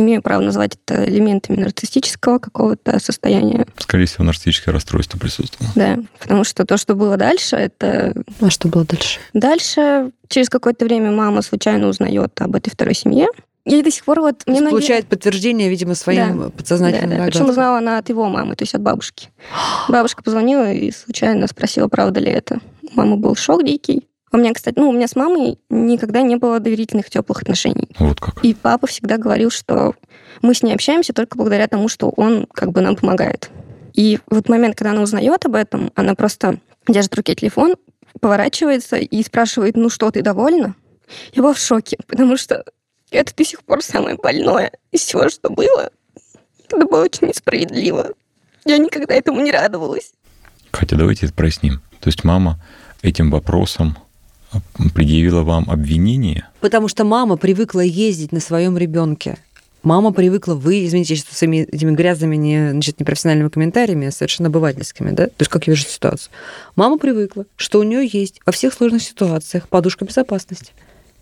имею 0.00 0.22
право 0.22 0.40
назвать 0.42 0.76
это 0.86 1.04
элементами 1.04 1.60
нарциссического 1.60 2.38
какого-то 2.38 2.98
состояния. 2.98 3.66
Скорее 3.78 4.06
всего, 4.06 4.24
нарциссическое 4.24 4.72
расстройство 4.74 5.18
присутствовало. 5.18 5.72
Да, 5.74 5.98
потому 6.18 6.44
что 6.44 6.64
то, 6.64 6.76
что 6.76 6.94
было 6.94 7.16
дальше, 7.16 7.56
это... 7.56 8.14
А 8.40 8.50
что 8.50 8.68
было 8.68 8.84
дальше? 8.84 9.20
Дальше, 9.34 10.10
через 10.28 10.48
какое-то 10.48 10.84
время 10.84 11.10
мама 11.12 11.42
случайно 11.42 11.88
узнает 11.88 12.32
об 12.40 12.56
этой 12.56 12.70
второй 12.70 12.94
семье. 12.94 13.26
И 13.64 13.80
до 13.82 13.90
сих 13.92 14.04
пор 14.04 14.20
вот... 14.20 14.42
Есть 14.46 14.60
многие- 14.60 14.70
получает 14.70 15.06
подтверждение, 15.06 15.68
видимо, 15.68 15.94
своим 15.94 16.38
Да. 16.40 16.48
подсознательным 16.50 17.10
Да, 17.10 17.16
да. 17.18 17.24
Причем 17.26 17.48
узнала 17.48 17.78
она 17.78 17.98
от 17.98 18.08
его 18.08 18.28
мамы, 18.28 18.56
то 18.56 18.64
есть 18.64 18.74
от 18.74 18.80
бабушки. 18.82 19.28
Бабушка 19.88 20.22
позвонила 20.24 20.72
и 20.72 20.90
случайно 20.90 21.46
спросила, 21.46 21.86
правда 21.86 22.18
ли 22.18 22.30
это. 22.30 22.58
У 22.82 22.96
мамы 22.96 23.16
был 23.18 23.36
шок 23.36 23.64
дикий. 23.64 24.08
У 24.32 24.38
меня, 24.38 24.54
кстати, 24.54 24.78
ну, 24.78 24.88
у 24.88 24.92
меня 24.92 25.06
с 25.06 25.14
мамой 25.14 25.58
никогда 25.68 26.22
не 26.22 26.36
было 26.36 26.58
доверительных 26.58 27.10
теплых 27.10 27.42
отношений. 27.42 27.88
Вот 27.98 28.18
как. 28.18 28.42
И 28.42 28.54
папа 28.54 28.86
всегда 28.86 29.18
говорил, 29.18 29.50
что 29.50 29.94
мы 30.40 30.54
с 30.54 30.62
ней 30.62 30.74
общаемся 30.74 31.12
только 31.12 31.36
благодаря 31.36 31.68
тому, 31.68 31.88
что 31.88 32.08
он 32.08 32.46
как 32.52 32.72
бы 32.72 32.80
нам 32.80 32.96
помогает. 32.96 33.50
И 33.92 34.18
вот 34.28 34.48
момент, 34.48 34.74
когда 34.74 34.92
она 34.92 35.02
узнает 35.02 35.44
об 35.44 35.54
этом, 35.54 35.92
она 35.94 36.14
просто 36.14 36.58
держит 36.88 37.12
в 37.12 37.16
руке 37.16 37.34
телефон, 37.34 37.76
поворачивается 38.20 38.96
и 38.96 39.22
спрашивает, 39.22 39.76
ну 39.76 39.90
что, 39.90 40.10
ты 40.10 40.22
довольна? 40.22 40.74
Я 41.34 41.42
была 41.42 41.52
в 41.52 41.58
шоке, 41.58 41.98
потому 42.06 42.38
что 42.38 42.64
это 43.10 43.34
до 43.36 43.44
сих 43.44 43.62
пор 43.62 43.82
самое 43.82 44.16
больное 44.16 44.72
из 44.90 45.02
всего, 45.02 45.28
что 45.28 45.50
было. 45.50 45.90
Это 46.64 46.86
было 46.86 47.02
очень 47.02 47.28
несправедливо. 47.28 48.14
Я 48.64 48.78
никогда 48.78 49.12
этому 49.12 49.42
не 49.42 49.52
радовалась. 49.52 50.12
Катя, 50.70 50.96
давайте 50.96 51.26
это 51.26 51.34
проясним. 51.34 51.82
То 52.00 52.08
есть 52.08 52.24
мама 52.24 52.58
этим 53.02 53.30
вопросом 53.30 53.98
предъявила 54.94 55.42
вам 55.42 55.70
обвинение? 55.70 56.48
Потому 56.60 56.88
что 56.88 57.04
мама 57.04 57.36
привыкла 57.36 57.80
ездить 57.80 58.32
на 58.32 58.40
своем 58.40 58.76
ребенке. 58.76 59.38
Мама 59.82 60.12
привыкла, 60.12 60.54
вы, 60.54 60.86
извините, 60.86 61.16
сейчас 61.16 61.36
своими 61.36 61.64
этими 61.64 61.90
грязными, 61.92 62.36
не, 62.36 62.70
значит, 62.70 63.00
непрофессиональными 63.00 63.48
комментариями, 63.48 64.06
а 64.06 64.12
совершенно 64.12 64.48
обывательскими, 64.48 65.10
да? 65.10 65.26
То 65.26 65.34
есть 65.40 65.50
как 65.50 65.66
я 65.66 65.72
вижу 65.72 65.84
ситуацию. 65.86 66.32
Мама 66.76 66.98
привыкла, 66.98 67.46
что 67.56 67.80
у 67.80 67.82
нее 67.82 68.08
есть 68.10 68.40
во 68.46 68.52
всех 68.52 68.74
сложных 68.74 69.02
ситуациях 69.02 69.68
подушка 69.68 70.04
безопасности. 70.04 70.72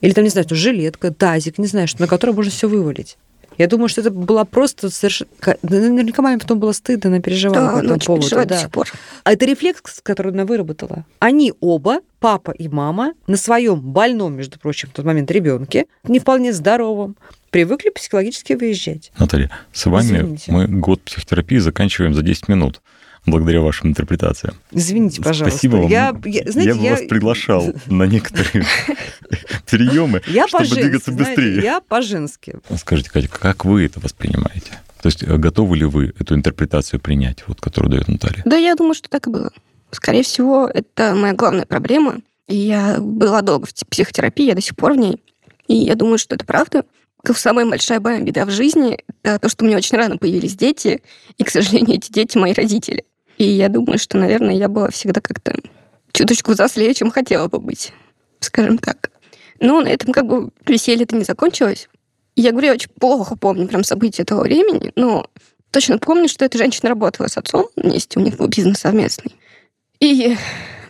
Или 0.03 0.13
там, 0.13 0.25
не 0.25 0.31
знаю, 0.31 0.47
что 0.47 0.57
жилетка, 0.57 1.11
тазик, 1.11 1.57
не 1.57 1.67
знаю, 1.67 1.89
что, 1.89 2.03
на 2.03 2.07
который 2.07 2.35
можно 2.35 2.51
все 2.51 2.69
вывалить. 2.69 3.17
Я 3.61 3.67
думаю, 3.67 3.91
что 3.91 4.01
это 4.01 4.11
была 4.11 4.47
просто 4.47 4.89
совершенно... 4.89 5.31
Наверняка 5.61 6.23
маме 6.23 6.39
потом 6.39 6.59
было 6.59 6.73
стыдно, 6.73 7.11
она 7.11 7.21
переживала 7.21 7.67
да, 7.67 7.73
по 7.73 7.85
этому 7.85 8.01
поводу. 8.01 8.31
Да. 8.31 8.45
до 8.47 8.57
сих 8.57 8.71
пор. 8.71 8.89
А 9.23 9.35
это 9.35 9.45
рефлекс, 9.45 10.01
который 10.03 10.33
она 10.33 10.47
выработала. 10.47 11.05
Они 11.19 11.53
оба, 11.61 11.99
папа 12.21 12.53
и 12.53 12.69
мама, 12.69 13.13
на 13.27 13.37
своем 13.37 13.81
больном, 13.83 14.35
между 14.35 14.59
прочим, 14.59 14.89
в 14.89 14.93
тот 14.93 15.05
момент 15.05 15.31
ребенке, 15.31 15.85
не 16.05 16.21
вполне 16.21 16.55
здоровом, 16.55 17.17
привыкли 17.51 17.91
психологически 17.91 18.55
выезжать. 18.55 19.13
Наталья, 19.19 19.51
с 19.75 19.85
вами 19.85 20.07
Извините. 20.07 20.53
мы 20.53 20.67
год 20.67 21.03
психотерапии 21.03 21.59
заканчиваем 21.59 22.15
за 22.15 22.23
10 22.23 22.49
минут 22.49 22.81
благодаря 23.27 23.61
вашим 23.61 23.89
интерпретациям. 23.89 24.55
Извините, 24.71 25.23
пожалуйста. 25.23 25.59
Спасибо 25.59 25.77
вам. 25.77 25.89
Я, 25.89 26.17
я, 26.25 26.51
знаете, 26.51 26.71
я 26.71 26.75
бы 26.75 26.91
вас 26.91 27.01
приглашал 27.09 27.73
на 27.87 28.05
некоторые 28.05 28.65
приемы, 29.71 30.23
я 30.27 30.49
чтобы 30.49 30.65
по-женски, 30.65 30.83
двигаться 30.83 31.13
быстрее. 31.13 31.61
я 31.63 31.81
по-женски. 31.81 32.57
Скажите, 32.77 33.11
Катя, 33.11 33.29
как 33.29 33.65
вы 33.65 33.85
это 33.85 34.01
воспринимаете? 34.01 34.81
То 35.03 35.07
есть 35.07 35.23
э, 35.23 35.37
готовы 35.37 35.77
ли 35.77 35.85
вы 35.85 36.13
эту 36.19 36.35
интерпретацию 36.35 37.01
принять, 37.01 37.45
вот, 37.47 37.61
которую 37.61 37.91
дает 37.91 38.09
Наталья? 38.09 38.43
Да, 38.45 38.57
я 38.57 38.75
думаю, 38.75 38.95
что 38.95 39.09
так 39.09 39.27
и 39.27 39.31
было. 39.31 39.51
Скорее 39.91 40.23
всего, 40.23 40.71
это 40.73 41.15
моя 41.15 41.35
главная 41.35 41.67
проблема. 41.67 42.19
И 42.49 42.57
я 42.57 42.99
была 42.99 43.43
долго 43.43 43.67
в 43.67 43.75
психотерапии, 43.89 44.47
я 44.47 44.55
до 44.55 44.61
сих 44.61 44.77
пор 44.77 44.93
в 44.95 44.97
ней. 44.97 45.23
И 45.69 45.75
я 45.75 45.95
думаю, 45.95 46.19
что 46.19 46.35
это 46.35 46.45
правда. 46.45 46.85
Самая 47.35 47.67
большая 47.67 48.01
моя 48.01 48.21
беда 48.21 48.45
в 48.45 48.51
жизни— 48.51 48.99
это 49.23 49.39
то, 49.39 49.49
что 49.49 49.65
у 49.65 49.69
меня 49.69 49.77
очень 49.77 49.97
рано 49.97 50.17
появились 50.17 50.57
дети, 50.57 51.03
и, 51.37 51.45
к 51.45 51.51
сожалению, 51.51 51.97
эти 51.97 52.11
дети— 52.11 52.39
мои 52.39 52.53
родители. 52.53 53.05
И 53.39 53.45
я 53.45 53.69
думаю, 53.69 53.99
что, 53.99 54.19
наверное, 54.19 54.55
я 54.55 54.69
была 54.69 54.91
всегда 54.91 55.21
как-то 55.21 55.55
чуточку 56.13 56.53
взрослее, 56.53 56.93
чем 56.95 57.11
хотела 57.11 57.49
бы 57.49 57.59
быть, 57.59 57.93
скажем 58.41 58.79
так. 58.79 59.11
Но 59.61 59.81
на 59.81 59.89
этом 59.89 60.13
как 60.13 60.27
бы 60.27 60.51
веселье-то 60.67 61.17
не 61.17 61.25
закончилось. 61.25 61.89
Я 62.37 62.53
говорю, 62.53 62.69
я 62.69 62.75
очень 62.75 62.91
плохо 62.91 63.37
помню 63.37 63.69
прям 63.69 63.85
события 63.85 64.25
того 64.25 64.43
времени, 64.43 64.93
но 64.97 65.29
точно 65.71 65.99
помню, 65.99 66.29
что 66.29 66.45
эта 66.45 66.59
женщина 66.59 66.89
работала 66.89 67.27
с 67.27 67.37
отцом 67.37 67.69
вместе, 67.77 68.19
у 68.19 68.23
них 68.23 68.37
был 68.37 68.49
бизнес 68.49 68.79
совместный. 68.79 69.35
И 70.01 70.37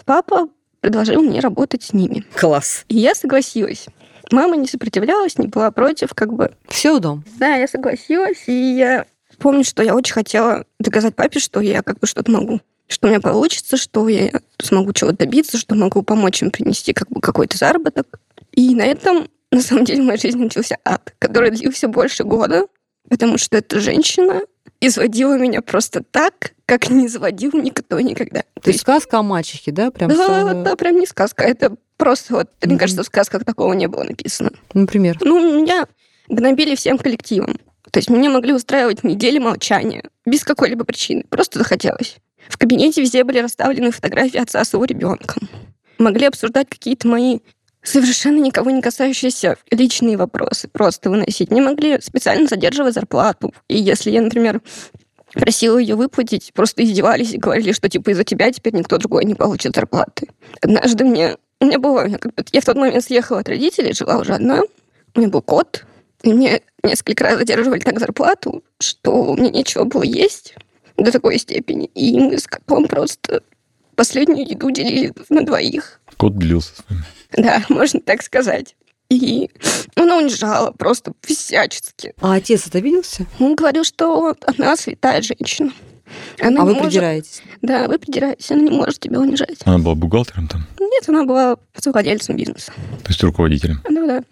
папа 0.05 0.49
предложил 0.81 1.23
мне 1.23 1.41
работать 1.41 1.83
с 1.83 1.93
ними. 1.93 2.25
Класс. 2.35 2.85
И 2.89 2.97
я 2.97 3.15
согласилась. 3.15 3.87
Мама 4.31 4.57
не 4.57 4.67
сопротивлялась, 4.67 5.39
не 5.39 5.49
была 5.49 5.71
против, 5.71 6.15
как 6.15 6.33
бы. 6.33 6.53
Все 6.69 6.97
в 6.97 7.01
дом. 7.01 7.25
Да, 7.39 7.57
я 7.57 7.67
согласилась, 7.67 8.45
и 8.47 8.53
я 8.53 9.07
помню, 9.39 9.65
что 9.65 9.83
я 9.83 9.95
очень 9.95 10.15
хотела 10.15 10.65
доказать 10.79 11.15
папе, 11.17 11.41
что 11.41 11.61
я 11.61 11.83
как 11.83 11.99
бы 11.99 12.07
что-то 12.07 12.31
могу. 12.31 12.61
Что 12.89 13.07
у 13.07 13.11
меня 13.11 13.21
получится, 13.21 13.77
что 13.77 14.09
я 14.09 14.33
смогу 14.59 14.93
чего-то 14.93 15.19
добиться, 15.19 15.59
что 15.59 15.75
могу 15.75 16.03
помочь 16.03 16.43
им 16.43 16.51
принести 16.51 16.93
как 16.93 17.09
бы 17.09 17.21
какой-то 17.21 17.57
заработок. 17.57 18.07
И 18.53 18.75
на 18.75 18.83
этом, 18.83 19.29
на 19.53 19.61
самом 19.61 19.85
деле, 19.85 20.03
в 20.03 20.07
моей 20.07 20.21
жизни 20.21 20.45
начался 20.45 20.77
ад, 20.85 21.15
который 21.19 21.51
длился 21.51 21.89
больше 21.89 22.25
года, 22.25 22.67
потому 23.09 23.39
что 23.39 23.57
эта 23.57 23.81
женщина 23.81 24.41
изводила 24.81 25.37
меня 25.39 25.61
просто 25.63 26.03
так, 26.03 26.53
как 26.67 26.89
не 26.91 27.07
изводил 27.07 27.51
никто 27.55 28.01
никогда. 28.01 28.43
То 28.63 28.71
есть 28.71 28.81
сказка 28.81 29.19
о 29.19 29.23
мачехе, 29.23 29.73
да? 29.73 29.91
Прям 29.91 30.11
Да, 30.11 30.27
сразу- 30.27 30.63
да, 30.63 30.77
прям 30.77 30.97
не 30.99 31.07
сказка. 31.07 31.45
Это 31.45 31.75
просто 31.97 32.35
вот, 32.35 32.51
мне 32.63 32.75
Мгм. 32.75 32.79
кажется, 32.81 33.03
в 33.03 33.07
сказках 33.07 33.45
такого 33.45 33.73
не 33.75 33.89
было 33.89 34.05
написано. 34.05 34.51
Например. 34.73 35.19
Ну, 35.21 35.61
меня 35.61 35.87
гнобили 36.29 36.75
всем 36.75 36.97
коллективом. 36.99 37.59
То 37.91 37.99
есть 37.99 38.09
меня 38.09 38.31
могли 38.31 38.53
устраивать 38.53 39.03
недели 39.05 39.39
молчания 39.39 40.05
без 40.25 40.45
какой-либо 40.45 40.85
причины. 40.85 41.25
Просто 41.29 41.59
захотелось. 41.59 42.17
В 42.49 42.57
кабинете 42.57 43.01
везде 43.03 43.25
были 43.25 43.39
расставлены 43.41 43.91
фотографии 43.91 44.39
отца 44.39 44.65
с 44.65 44.73
его 44.73 44.85
ребенком. 44.85 45.49
Могли 45.99 46.27
обсуждать 46.27 46.69
какие-то 46.71 47.09
мои 47.09 47.41
совершенно 47.83 48.39
никого 48.39 48.71
не 48.71 48.83
касающиеся 48.83 49.57
личные 49.71 50.17
вопросы. 50.17 50.69
Просто 50.69 51.11
выносить. 51.11 51.51
Не 51.51 51.61
могли 51.61 52.01
специально 52.01 52.47
задерживать 52.47 52.95
зарплату. 52.95 53.55
И 53.69 53.79
если 53.79 54.11
я, 54.11 54.21
например, 54.21 54.61
просила 55.33 55.79
ее 55.79 55.95
выплатить, 55.95 56.53
просто 56.55 56.85
издевались 56.85 57.33
и 57.33 57.39
говорили, 57.39 57.73
что 57.73 57.89
типа 57.89 58.11
из-за 58.11 58.25
тебя 58.25 58.51
теперь 58.53 58.75
никто 58.75 58.99
другой 58.99 59.25
не 59.25 59.35
получит 59.35 59.75
зарплаты. 59.75 60.29
Однажды 60.61 61.05
мне... 61.05 61.37
У 61.61 61.67
меня 61.67 61.79
было... 61.79 62.07
Я, 62.53 62.61
в 62.61 62.65
тот 62.65 62.77
момент 62.77 63.05
съехала 63.05 63.41
от 63.41 63.49
родителей, 63.49 63.93
жила 63.93 64.19
уже 64.19 64.35
одна. 64.35 64.63
У 65.15 65.21
меня 65.21 65.29
был 65.29 65.43
кот, 65.43 65.85
и 66.23 66.33
мне 66.33 66.63
несколько 66.83 67.25
раз 67.25 67.39
задерживали 67.39 67.81
так 67.81 67.99
зарплату, 67.99 68.63
что 68.79 69.35
мне 69.35 69.51
нечего 69.51 69.85
было 69.85 70.03
есть 70.03 70.55
до 70.97 71.11
такой 71.11 71.39
степени. 71.39 71.87
И 71.95 72.19
мы 72.19 72.39
с 72.39 72.47
котом 72.47 72.87
просто 72.87 73.43
последнюю 73.95 74.49
еду 74.49 74.71
делили 74.71 75.13
на 75.29 75.45
двоих. 75.45 76.01
Кот 76.21 76.37
делился 76.39 76.75
с 76.77 76.85
вами. 76.89 77.03
Да, 77.33 77.65
можно 77.71 77.99
так 78.01 78.23
сказать. 78.23 78.77
И 79.09 79.51
она 79.97 80.19
унижала 80.19 80.71
просто 80.71 81.13
всячески. 81.23 82.13
А 82.21 82.35
отец 82.35 82.67
это 82.67 82.79
виделся? 82.79 83.27
Он 83.39 83.55
говорил, 83.55 83.85
что 83.85 84.37
она 84.47 84.77
святая 84.77 85.23
женщина. 85.23 85.73
Она 86.41 86.61
а 86.61 86.65
вы 86.67 86.75
может- 86.75 86.89
придираетесь? 86.89 87.43
Да, 87.63 87.89
вы 87.89 87.99
придираетесь, 87.99 88.51
она 88.51 88.61
не 88.63 88.71
может 88.71 89.01
тебя 89.01 89.19
унижать. 89.19 89.57
Она 89.65 89.79
была 89.79 89.95
бухгалтером 89.95 90.47
там, 90.47 90.67
Нет, 90.79 91.09
она 91.09 91.25
была 91.25 91.57
владельцем 91.87 92.37
бизнеса. 92.37 92.73
то 93.03 93.09
есть 93.09 93.23
руководителем. 93.23 93.81
Да, 93.89 94.07
да. 94.07 94.23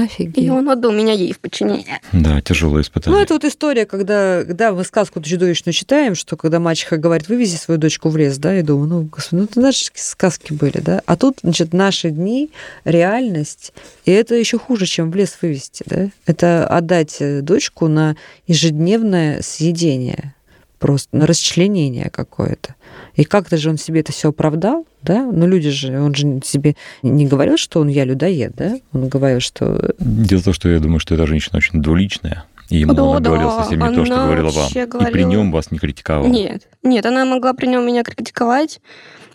Офигеть. 0.00 0.42
И 0.42 0.48
он 0.48 0.70
отдал 0.70 0.90
меня 0.90 1.12
ей 1.12 1.34
в 1.34 1.38
подчинение. 1.38 2.00
Да, 2.12 2.40
тяжелое 2.40 2.80
испытание. 2.80 3.18
Ну, 3.18 3.22
это 3.22 3.34
вот 3.34 3.44
история, 3.44 3.84
когда, 3.84 4.42
когда 4.42 4.72
мы 4.72 4.84
сказку 4.84 5.20
эту 5.20 5.28
чудовищную 5.28 5.74
читаем, 5.74 6.14
что 6.14 6.36
когда 6.36 6.60
мачеха 6.60 6.96
говорит, 6.96 7.28
вывези 7.28 7.56
свою 7.56 7.78
дочку 7.78 8.08
в 8.08 8.16
лес, 8.16 8.38
да, 8.38 8.58
и 8.58 8.62
думаю, 8.62 8.88
ну, 8.88 9.02
господи, 9.02 9.40
ну, 9.40 9.44
это 9.44 9.60
наши 9.60 9.90
сказки 9.94 10.54
были, 10.54 10.80
да. 10.80 11.02
А 11.04 11.16
тут, 11.16 11.40
значит, 11.42 11.74
наши 11.74 12.10
дни, 12.10 12.50
реальность, 12.84 13.74
и 14.06 14.12
это 14.12 14.34
еще 14.34 14.58
хуже, 14.58 14.86
чем 14.86 15.10
в 15.10 15.16
лес 15.16 15.36
вывести, 15.42 15.84
да. 15.86 16.08
Это 16.24 16.66
отдать 16.66 17.16
э, 17.20 17.42
дочку 17.42 17.86
на 17.88 18.16
ежедневное 18.46 19.42
съедение, 19.42 20.34
просто 20.78 21.14
на 21.14 21.26
расчленение 21.26 22.08
какое-то. 22.08 22.76
И 23.14 23.24
как-то 23.24 23.56
же 23.56 23.70
он 23.70 23.76
себе 23.78 24.00
это 24.00 24.12
все 24.12 24.30
оправдал, 24.30 24.86
да? 25.02 25.22
Ну, 25.30 25.46
люди 25.46 25.70
же, 25.70 26.00
он 26.00 26.14
же 26.14 26.40
себе 26.44 26.76
не 27.02 27.26
говорил, 27.26 27.56
что 27.58 27.80
он 27.80 27.88
я 27.88 28.04
людоед, 28.04 28.52
да? 28.56 28.76
Он 28.92 29.08
говорил, 29.08 29.40
что 29.40 29.94
Дело 29.98 30.40
в 30.40 30.44
том, 30.44 30.54
что 30.54 30.68
я 30.68 30.78
думаю, 30.80 30.98
что 30.98 31.14
эта 31.14 31.26
женщина 31.26 31.58
очень 31.58 31.82
двуличная. 31.82 32.44
И 32.70 32.78
ему 32.78 32.94
Да, 32.94 33.02
она 33.02 33.20
говорила 33.20 33.50
да, 33.50 33.62
совсем 33.62 33.80
не 33.80 33.94
то, 33.94 34.04
что 34.06 34.14
говорила 34.16 34.50
вам. 34.50 34.62
вообще 34.62 34.82
И 34.84 34.86
при 34.86 34.90
говорила- 34.98 35.28
нем 35.28 35.52
вас 35.52 35.70
не 35.70 35.78
критиковала. 35.78 36.26
Нет, 36.26 36.68
нет, 36.82 37.04
она 37.04 37.26
могла 37.26 37.52
при 37.52 37.66
нем 37.66 37.86
меня 37.86 38.02
критиковать. 38.02 38.80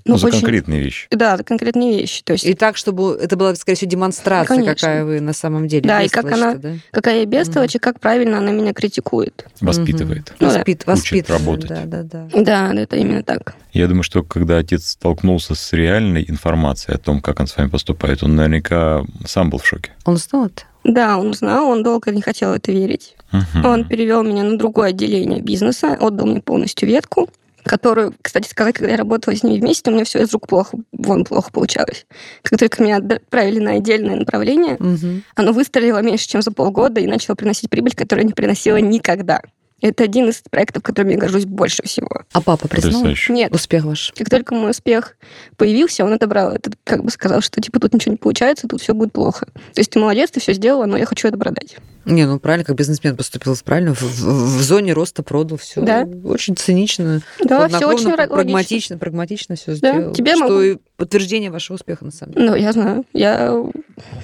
Но 0.07 0.13
Ну, 0.13 0.17
за 0.17 0.27
очень- 0.27 0.39
конкретные 0.39 0.81
вещи. 0.81 1.07
Да, 1.11 1.37
за 1.37 1.43
конкретные 1.43 1.99
вещи. 1.99 2.23
То 2.23 2.33
есть, 2.33 2.45
И 2.45 2.53
так, 2.53 2.77
чтобы 2.77 3.17
это 3.21 3.35
была, 3.35 3.53
скорее 3.55 3.75
всего, 3.75 3.91
демонстрация, 3.91 4.47
Конечно. 4.55 4.73
какая 4.75 5.03
вы 5.05 5.19
на 5.19 5.33
самом 5.33 5.67
деле. 5.67 5.87
Да, 5.87 6.01
и 6.01 6.07
как 6.07 6.31
она- 6.31 6.55
да? 6.55 6.73
какая 6.91 7.19
я 7.19 7.25
бестолочь, 7.25 7.75
и 7.75 7.79
как 7.79 7.99
правильно 7.99 8.37
она 8.37 8.51
меня 8.51 8.73
критикует. 8.73 9.45
Воспитывает. 9.61 10.33
Ну 10.39 10.47
да. 10.47 10.53
Воспит, 10.57 10.77
Учит 10.77 10.87
воспитывает, 10.87 11.29
работать. 11.29 11.69
Да, 11.69 11.83
да, 11.85 12.03
да. 12.03 12.27
Да, 12.73 12.81
это 12.81 12.95
именно 12.95 13.23
так. 13.23 13.55
Я 13.73 13.87
думаю, 13.87 14.03
что 14.03 14.23
когда 14.23 14.57
отец 14.57 14.89
столкнулся 14.89 15.53
с 15.55 15.73
реальной 15.73 16.25
информацией 16.27 16.95
о 16.95 16.97
том, 16.99 17.21
как 17.21 17.39
он 17.39 17.47
с 17.47 17.57
вами 17.57 17.69
поступает, 17.69 18.23
он 18.23 18.35
наверняка 18.35 19.03
сам 19.25 19.49
был 19.49 19.59
в 19.59 19.67
шоке. 19.67 19.91
Он 20.05 20.17
знал 20.17 20.45
это? 20.47 20.63
Да, 20.83 21.17
он 21.17 21.33
знал, 21.33 21.67
он 21.67 21.83
долго 21.83 22.11
не 22.11 22.21
хотел 22.21 22.53
это 22.53 22.71
верить. 22.71 23.15
Мгм. 23.33 23.65
Он 23.65 23.85
перевел 23.85 24.23
меня 24.23 24.43
на 24.43 24.57
другое 24.57 24.89
отделение 24.89 25.41
бизнеса, 25.41 25.97
отдал 25.99 26.27
мне 26.27 26.39
полностью 26.41 26.87
ветку, 26.87 27.29
которую, 27.67 28.13
кстати 28.21 28.47
сказать, 28.47 28.75
когда 28.75 28.91
я 28.91 28.97
работала 28.97 29.36
с 29.36 29.43
ними 29.43 29.59
вместе, 29.59 29.89
у 29.89 29.93
меня 29.93 30.03
все 30.05 30.21
из 30.21 30.31
рук 30.33 30.47
плохо, 30.47 30.77
вон 30.91 31.24
плохо 31.25 31.51
получалось. 31.51 32.05
Как 32.43 32.59
только 32.59 32.81
меня 32.83 32.97
отправили 32.97 33.59
на 33.59 33.71
отдельное 33.71 34.15
направление, 34.15 34.77
Мгм. 34.79 35.24
оно 35.36 35.51
выстрелило 35.51 36.01
меньше, 36.01 36.27
чем 36.27 36.41
за 36.41 36.51
полгода 36.51 37.00
и 37.01 37.07
начало 37.07 37.36
приносить 37.36 37.69
прибыль, 37.69 37.93
которую 37.95 38.25
не 38.25 38.33
приносила 38.33 38.77
никогда. 38.77 39.41
Это 39.79 40.03
один 40.05 40.27
из 40.29 40.41
проектов, 40.50 40.81
которым 40.81 41.12
я 41.12 41.17
горжусь 41.17 41.46
больше 41.46 41.84
всего. 41.84 42.24
А 42.34 42.41
папа 42.41 42.67
признал 42.67 42.93
Потрясающе. 43.01 43.34
Нет, 43.34 43.53
успех 43.53 43.84
ваш? 43.86 44.12
как 44.17 44.27
только 44.29 44.55
мой 44.55 44.72
успех 44.72 45.15
появился, 45.55 46.03
он 46.03 46.13
отобрал 46.13 46.51
это, 46.51 46.72
как 46.84 47.03
бы 47.03 47.12
сказал, 47.12 47.41
что 47.41 47.62
типа 47.62 47.79
тут 47.79 47.93
ничего 47.93 48.13
не 48.13 48.17
получается, 48.17 48.67
тут 48.67 48.81
все 48.81 48.96
будет 48.96 49.13
плохо. 49.13 49.46
То 49.74 49.79
есть 49.81 49.91
ты 49.91 50.00
молодец, 50.00 50.31
ты 50.31 50.39
все 50.39 50.53
сделала, 50.53 50.86
но 50.88 50.98
я 50.98 51.05
хочу 51.05 51.27
это 51.27 51.38
продать. 51.38 51.77
Не, 52.05 52.25
ну 52.25 52.39
правильно, 52.39 52.63
как 52.65 52.75
бизнесмен 52.75 53.15
поступил 53.15 53.55
правильно, 53.63 53.93
в, 53.93 54.01
в- 54.01 54.57
в 54.57 54.62
зоне 54.63 54.93
роста 54.93 55.22
продал 55.22 55.57
все. 55.60 55.81
Да. 55.81 56.07
Очень 56.24 56.55
цинично, 56.55 57.22
Да, 57.43 57.67
все 57.67 57.86
очень 57.88 58.07
ра- 58.07 58.12
логично. 58.17 58.27
прагматично, 58.36 58.98
прагматично 58.98 59.55
все 59.57 59.75
Да, 59.75 59.93
сделал. 59.93 60.13
тебе 60.13 60.31
что 60.36 60.43
могу- 60.46 60.62
и 60.62 60.77
подтверждение 60.96 61.51
вашего 61.51 61.75
успеха 61.75 62.03
на 62.05 62.12
самом 62.12 62.34
деле. 62.34 62.50
Ну, 62.50 62.55
я 62.55 62.72
знаю. 62.72 63.05
Я 63.13 63.53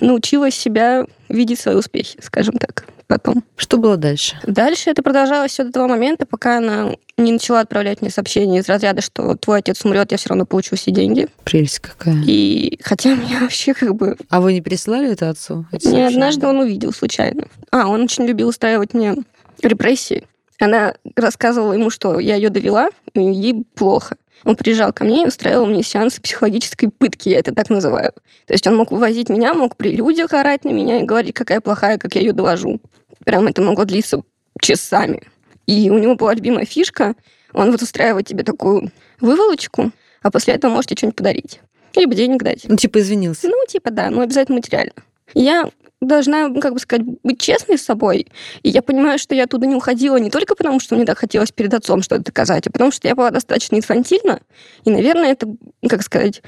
научилась 0.01 0.55
себя 0.55 1.05
видеть 1.29 1.59
свои 1.59 1.75
успехи, 1.75 2.19
скажем 2.23 2.55
так. 2.57 2.85
Потом. 3.13 3.43
Что 3.57 3.77
было 3.77 3.95
дальше? 3.95 4.35
Дальше 4.43 4.89
это 4.89 5.03
продолжалось 5.03 5.51
все 5.51 5.63
до 5.63 5.71
того 5.71 5.87
момента, 5.87 6.25
пока 6.25 6.57
она 6.57 6.95
не 7.15 7.31
начала 7.31 7.59
отправлять 7.59 8.01
мне 8.01 8.09
сообщения 8.09 8.57
из 8.57 8.67
разряда, 8.67 9.01
что 9.01 9.35
твой 9.35 9.59
отец 9.59 9.85
умрет, 9.85 10.11
я 10.11 10.17
все 10.17 10.29
равно 10.29 10.47
получу 10.47 10.75
все 10.75 10.89
деньги. 10.89 11.27
Прелесть 11.43 11.79
какая. 11.79 12.23
И 12.25 12.79
хотя 12.81 13.09
мне 13.15 13.39
вообще 13.39 13.75
как 13.75 13.93
бы... 13.95 14.17
А 14.29 14.41
вы 14.41 14.53
не 14.53 14.61
прислали 14.61 15.11
это 15.11 15.29
отцу? 15.29 15.65
эти 15.71 15.87
Не 15.87 16.07
однажды 16.07 16.47
он 16.47 16.59
увидел 16.59 16.91
случайно. 16.91 17.45
А, 17.71 17.87
он 17.87 18.01
очень 18.01 18.25
любил 18.25 18.47
устраивать 18.47 18.95
мне 18.95 19.15
репрессии. 19.61 20.23
Она 20.59 20.95
рассказывала 21.15 21.73
ему, 21.73 21.91
что 21.91 22.19
я 22.19 22.35
ее 22.35 22.49
довела, 22.49 22.89
и 23.13 23.21
ей 23.21 23.63
плохо. 23.75 24.15
Он 24.43 24.55
приезжал 24.55 24.91
ко 24.91 25.03
мне 25.03 25.23
и 25.23 25.27
устраивал 25.27 25.67
мне 25.67 25.83
сеансы 25.83 26.21
психологической 26.21 26.89
пытки, 26.89 27.29
я 27.29 27.39
это 27.39 27.53
так 27.53 27.69
называю. 27.69 28.11
То 28.45 28.53
есть 28.53 28.65
он 28.67 28.75
мог 28.75 28.91
вывозить 28.91 29.29
меня, 29.29 29.53
мог 29.53 29.77
при 29.77 29.95
людях 29.95 30.33
орать 30.33 30.65
на 30.65 30.69
меня 30.69 30.99
и 30.99 31.05
говорить, 31.05 31.33
какая 31.33 31.61
плохая, 31.61 31.97
как 31.97 32.15
я 32.15 32.21
ее 32.21 32.33
довожу. 32.33 32.81
Прям 33.25 33.47
это 33.47 33.61
могло 33.61 33.85
длиться 33.85 34.21
часами. 34.61 35.23
И 35.65 35.89
у 35.89 35.97
него 35.97 36.15
была 36.15 36.33
любимая 36.33 36.65
фишка. 36.65 37.15
Он 37.53 37.71
вот 37.71 37.81
устраивает 37.81 38.27
тебе 38.27 38.43
такую 38.43 38.91
выволочку, 39.21 39.91
а 40.21 40.31
после 40.31 40.55
этого 40.55 40.71
можете 40.71 40.95
что-нибудь 40.95 41.15
подарить. 41.15 41.61
Либо 41.95 42.15
денег 42.15 42.41
дать. 42.41 42.65
Ну, 42.67 42.75
типа 42.75 42.99
извинился. 42.99 43.47
Ну, 43.47 43.55
типа, 43.67 43.91
да, 43.91 44.09
но 44.09 44.21
обязательно 44.21 44.57
материально. 44.57 44.93
Я 45.33 45.69
должна, 46.05 46.49
как 46.61 46.73
бы 46.73 46.79
сказать, 46.79 47.05
быть 47.23 47.39
честной 47.39 47.77
с 47.77 47.83
собой. 47.83 48.27
И 48.63 48.69
я 48.69 48.81
понимаю, 48.81 49.19
что 49.19 49.35
я 49.35 49.43
оттуда 49.45 49.65
не 49.67 49.75
уходила 49.75 50.17
не 50.17 50.29
только 50.29 50.55
потому, 50.55 50.79
что 50.79 50.95
мне 50.95 51.05
так 51.05 51.17
хотелось 51.17 51.51
перед 51.51 51.73
отцом 51.73 52.01
что-то 52.01 52.23
доказать, 52.23 52.67
а 52.67 52.71
потому 52.71 52.91
что 52.91 53.07
я 53.07 53.15
была 53.15 53.31
достаточно 53.31 53.75
инфантильна. 53.75 54.39
И, 54.85 54.91
наверное, 54.91 55.31
это, 55.31 55.47
как 55.87 56.03
сказать, 56.03 56.41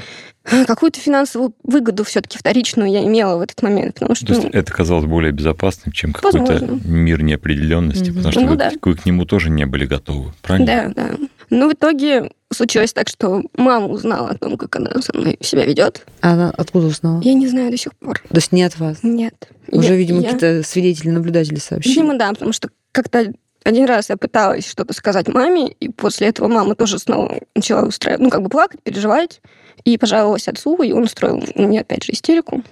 какую-то 0.67 0.99
финансовую 0.99 1.53
выгоду 1.63 2.03
все-таки 2.03 2.37
вторичную 2.37 2.89
я 2.91 3.03
имела 3.03 3.37
в 3.37 3.41
этот 3.41 3.61
момент. 3.63 3.95
Потому 3.95 4.15
что, 4.15 4.25
То 4.27 4.33
есть 4.33 4.43
ну, 4.43 4.49
это 4.51 4.71
казалось 4.71 5.05
более 5.05 5.31
безопасным, 5.31 5.91
чем 5.91 6.13
какой-то 6.13 6.79
мир 6.85 7.21
неопределенности, 7.23 8.09
Мгм. 8.09 8.15
потому 8.17 8.31
что 8.31 8.41
Ну 8.41 8.47
вы, 8.47 8.55
да. 8.57 8.71
вы 8.81 8.95
к 8.95 9.05
нему 9.05 9.25
тоже 9.25 9.49
не 9.49 9.65
были 9.65 9.85
готовы, 9.85 10.33
правильно? 10.41 10.93
да, 10.95 11.07
да. 11.09 11.15
Но 11.55 11.69
в 11.69 11.73
итоге 11.73 12.31
случилось 12.51 12.91
так, 12.93 13.07
что 13.07 13.43
мама 13.55 13.87
узнала 13.87 14.29
о 14.31 14.35
том, 14.37 14.57
как 14.57 14.75
она 14.75 14.91
со 15.01 15.15
мной 15.17 15.37
себя 15.41 15.65
ведет. 15.65 16.05
А 16.21 16.33
она 16.33 16.53
откуда 16.57 16.87
узнала? 16.87 17.21
Я 17.21 17.33
не 17.33 17.47
знаю 17.47 17.71
до 17.71 17.77
сих 17.77 17.95
пор. 17.95 18.19
То 18.27 18.35
есть 18.35 18.51
не 18.51 18.63
от 18.63 18.77
вас? 18.77 18.99
Нет. 19.03 19.49
Уже, 19.71 19.93
Я- 19.93 19.95
видимо, 19.95 20.19
я- 20.21 20.31
какие-то 20.33 20.67
свидетели, 20.67 21.09
наблюдатели 21.11 21.55
сообщили. 21.59 21.93
Видимо, 21.93 22.17
да, 22.17 22.29
потому 22.33 22.51
что 22.51 22.69
как-то 22.91 23.33
один 23.63 23.85
раз 23.85 24.09
я 24.09 24.17
пыталась 24.17 24.67
что-то 24.69 24.93
сказать 24.93 25.27
маме, 25.29 25.69
и 25.69 25.87
после 25.89 26.27
этого 26.27 26.47
мама 26.49 26.75
тоже 26.75 26.99
снова 26.99 27.39
начала 27.55 27.85
устраивать, 27.87 28.21
ну, 28.21 28.29
как 28.29 28.41
бы 28.41 28.49
плакать, 28.49 28.81
переживать, 28.83 29.41
и 29.85 29.97
пожаловалась 29.97 30.47
отцу, 30.49 30.75
и 30.83 30.91
он 30.91 31.03
устроил 31.03 31.41
мне 31.55 31.81
опять 31.81 32.03
же 32.03 32.11
истерику, 32.11 32.63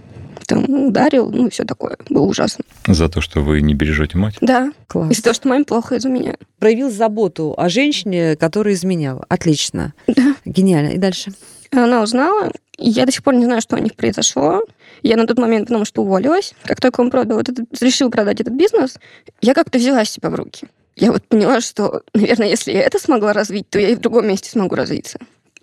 там 0.46 0.70
ударил, 0.88 1.30
ну, 1.30 1.48
и 1.48 1.50
все 1.50 1.64
такое. 1.64 1.98
Было 2.10 2.26
ужасно. 2.26 2.64
За 2.88 3.10
то, 3.10 3.22
что 3.22 3.42
вы 3.42 3.62
не 3.62 3.74
бережете 3.74 4.18
мать? 4.18 4.36
Да, 4.42 4.72
Класс. 4.88 5.12
из-за 5.12 5.24
того, 5.24 5.34
что 5.34 5.48
маме 5.48 5.66
плохо 5.66 5.96
из-за 5.96 6.10
меня. 6.10 6.36
Проявил 6.60 6.92
заботу 6.92 7.54
о 7.58 7.70
женщине, 7.70 8.36
которая 8.36 8.74
изменяла. 8.74 9.26
Отлично. 9.30 9.94
Да. 10.08 10.36
Гениально. 10.46 10.90
И 10.90 10.98
дальше? 10.98 11.34
Она 11.72 12.04
узнала, 12.04 12.52
и 12.78 12.90
я 12.90 13.06
до 13.06 13.12
сих 13.12 13.24
пор 13.24 13.36
не 13.36 13.46
знаю, 13.46 13.62
что 13.62 13.76
у 13.76 13.80
них 13.80 13.96
произошло. 13.96 14.62
Я 15.02 15.18
на 15.18 15.26
тот 15.26 15.38
момент, 15.38 15.68
потому 15.68 15.86
что 15.86 16.04
уволилась, 16.04 16.54
как 16.64 16.80
только 16.80 17.02
он 17.02 17.10
продал 17.10 17.40
этот, 17.40 17.60
решил 17.82 18.10
продать 18.10 18.42
этот 18.42 18.54
бизнес, 18.54 18.98
я 19.42 19.54
как-то 19.54 19.78
взяла 19.78 20.06
себя 20.06 20.30
в 20.30 20.36
руки. 20.36 20.68
Я 20.96 21.12
вот 21.12 21.24
поняла, 21.24 21.62
что, 21.62 22.04
наверное, 22.14 22.50
если 22.50 22.72
я 22.72 22.82
это 22.84 23.00
смогла 23.00 23.34
развить, 23.34 23.70
то 23.70 23.80
я 23.80 23.90
и 23.90 23.96
в 23.96 24.00
другом 24.00 24.28
месте 24.28 24.50
смогу 24.50 24.76
развиться. 24.76 25.18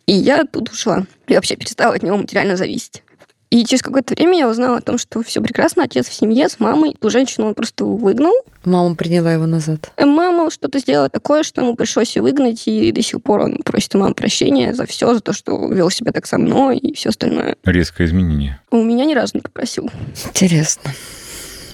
И 0.07 0.13
я 0.13 0.45
тут 0.45 0.71
ушла. 0.71 1.07
И 1.29 1.35
вообще 1.35 1.55
перестала 1.55 1.95
от 1.95 2.03
него 2.03 2.17
материально 2.17 2.57
зависеть. 2.57 3.05
И 3.51 3.65
через 3.65 3.83
какое-то 3.83 4.15
время 4.15 4.39
я 4.39 4.49
узнала 4.49 4.79
о 4.79 4.81
том, 4.81 4.97
что 4.97 5.23
все 5.25 5.41
прекрасно, 5.41 5.83
отец 5.83 6.09
в 6.09 6.13
семье 6.15 6.49
с 6.49 6.61
мамой. 6.61 6.97
Ту 7.01 7.11
женщину 7.11 7.49
он 7.49 7.55
просто 7.55 7.85
выгнал. 7.85 8.33
Мама 8.65 8.95
приняла 8.95 9.33
его 9.33 9.47
назад. 9.47 9.91
Э, 9.97 10.05
Мама 10.07 10.51
что-то 10.53 10.79
сделала 10.79 11.09
такое, 11.09 11.43
что 11.43 11.61
ему 11.61 11.75
пришлось 11.75 12.15
ее 12.15 12.23
выгнать, 12.23 12.63
и 12.69 12.93
до 12.93 13.03
сих 13.03 13.21
пор 13.23 13.41
он 13.41 13.57
просит 13.57 13.95
у 13.97 13.99
мамы 13.99 14.15
прощения 14.15 14.73
за 14.73 14.87
все, 14.87 15.13
за 15.15 15.21
то, 15.21 15.33
что 15.33 15.67
вел 15.67 15.91
себя 15.91 16.13
так 16.13 16.27
со 16.27 16.39
мной 16.39 16.79
и 16.79 16.95
все 16.95 17.09
остальное. 17.09 17.57
Резкое 17.65 18.05
изменение. 18.05 18.61
У 18.71 18.83
меня 18.85 19.05
ни 19.05 19.15
разу 19.15 19.33
не 19.35 19.41
попросил. 19.41 19.91
Интересно. 20.29 20.93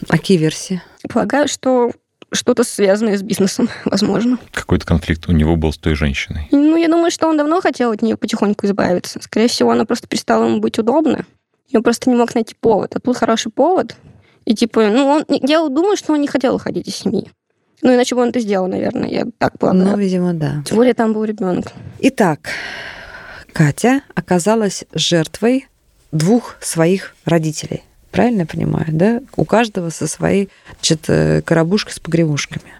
А 0.08 0.12
какие 0.12 0.38
версии? 0.38 0.80
Полагаю, 1.12 1.46
что 1.46 1.92
что-то 2.32 2.64
связанное 2.64 3.18
с 3.18 3.22
бизнесом, 3.22 3.68
возможно. 3.84 4.38
Какой-то 4.52 4.86
конфликт 4.86 5.28
у 5.28 5.32
него 5.32 5.56
был 5.56 5.72
с 5.72 5.78
той 5.78 5.94
женщиной. 5.94 6.48
Ну, 6.52 6.76
я 6.76 6.88
думаю, 6.88 7.10
что 7.10 7.28
он 7.28 7.36
давно 7.36 7.60
хотел 7.60 7.90
от 7.92 8.02
нее 8.02 8.16
потихоньку 8.16 8.66
избавиться. 8.66 9.20
Скорее 9.22 9.48
всего, 9.48 9.70
она 9.70 9.84
просто 9.84 10.06
перестала 10.08 10.46
ему 10.46 10.60
быть 10.60 10.78
удобна. 10.78 11.26
И 11.68 11.76
он 11.76 11.82
просто 11.82 12.10
не 12.10 12.16
мог 12.16 12.34
найти 12.34 12.54
повод. 12.58 12.94
А 12.96 13.00
тут 13.00 13.16
хороший 13.16 13.50
повод. 13.50 13.96
И 14.44 14.54
типа, 14.54 14.88
ну, 14.88 15.06
он, 15.06 15.24
я 15.28 15.66
думаю, 15.68 15.96
что 15.96 16.12
он 16.12 16.20
не 16.20 16.28
хотел 16.28 16.54
уходить 16.54 16.86
из 16.88 16.96
семьи. 16.96 17.30
Ну, 17.82 17.94
иначе 17.94 18.14
бы 18.14 18.22
он 18.22 18.28
это 18.28 18.40
сделал, 18.40 18.68
наверное, 18.68 19.08
я 19.08 19.26
так 19.38 19.58
полагаю. 19.58 19.90
Ну, 19.90 19.96
видимо, 19.98 20.32
да. 20.32 20.62
Тем 20.64 20.76
более 20.76 20.94
там 20.94 21.12
был 21.12 21.24
ребенок. 21.24 21.66
Итак, 22.00 22.50
Катя 23.52 24.02
оказалась 24.14 24.84
жертвой 24.92 25.66
двух 26.12 26.56
своих 26.60 27.14
родителей. 27.24 27.82
Правильно 28.10 28.40
я 28.40 28.46
понимаю, 28.46 28.86
да? 28.88 29.20
У 29.36 29.44
каждого 29.44 29.90
со 29.90 30.06
своей 30.06 30.48
значит, 30.78 31.04
э, 31.08 31.42
коробушкой 31.42 31.92
с 31.92 32.00
погребушками. 32.00 32.72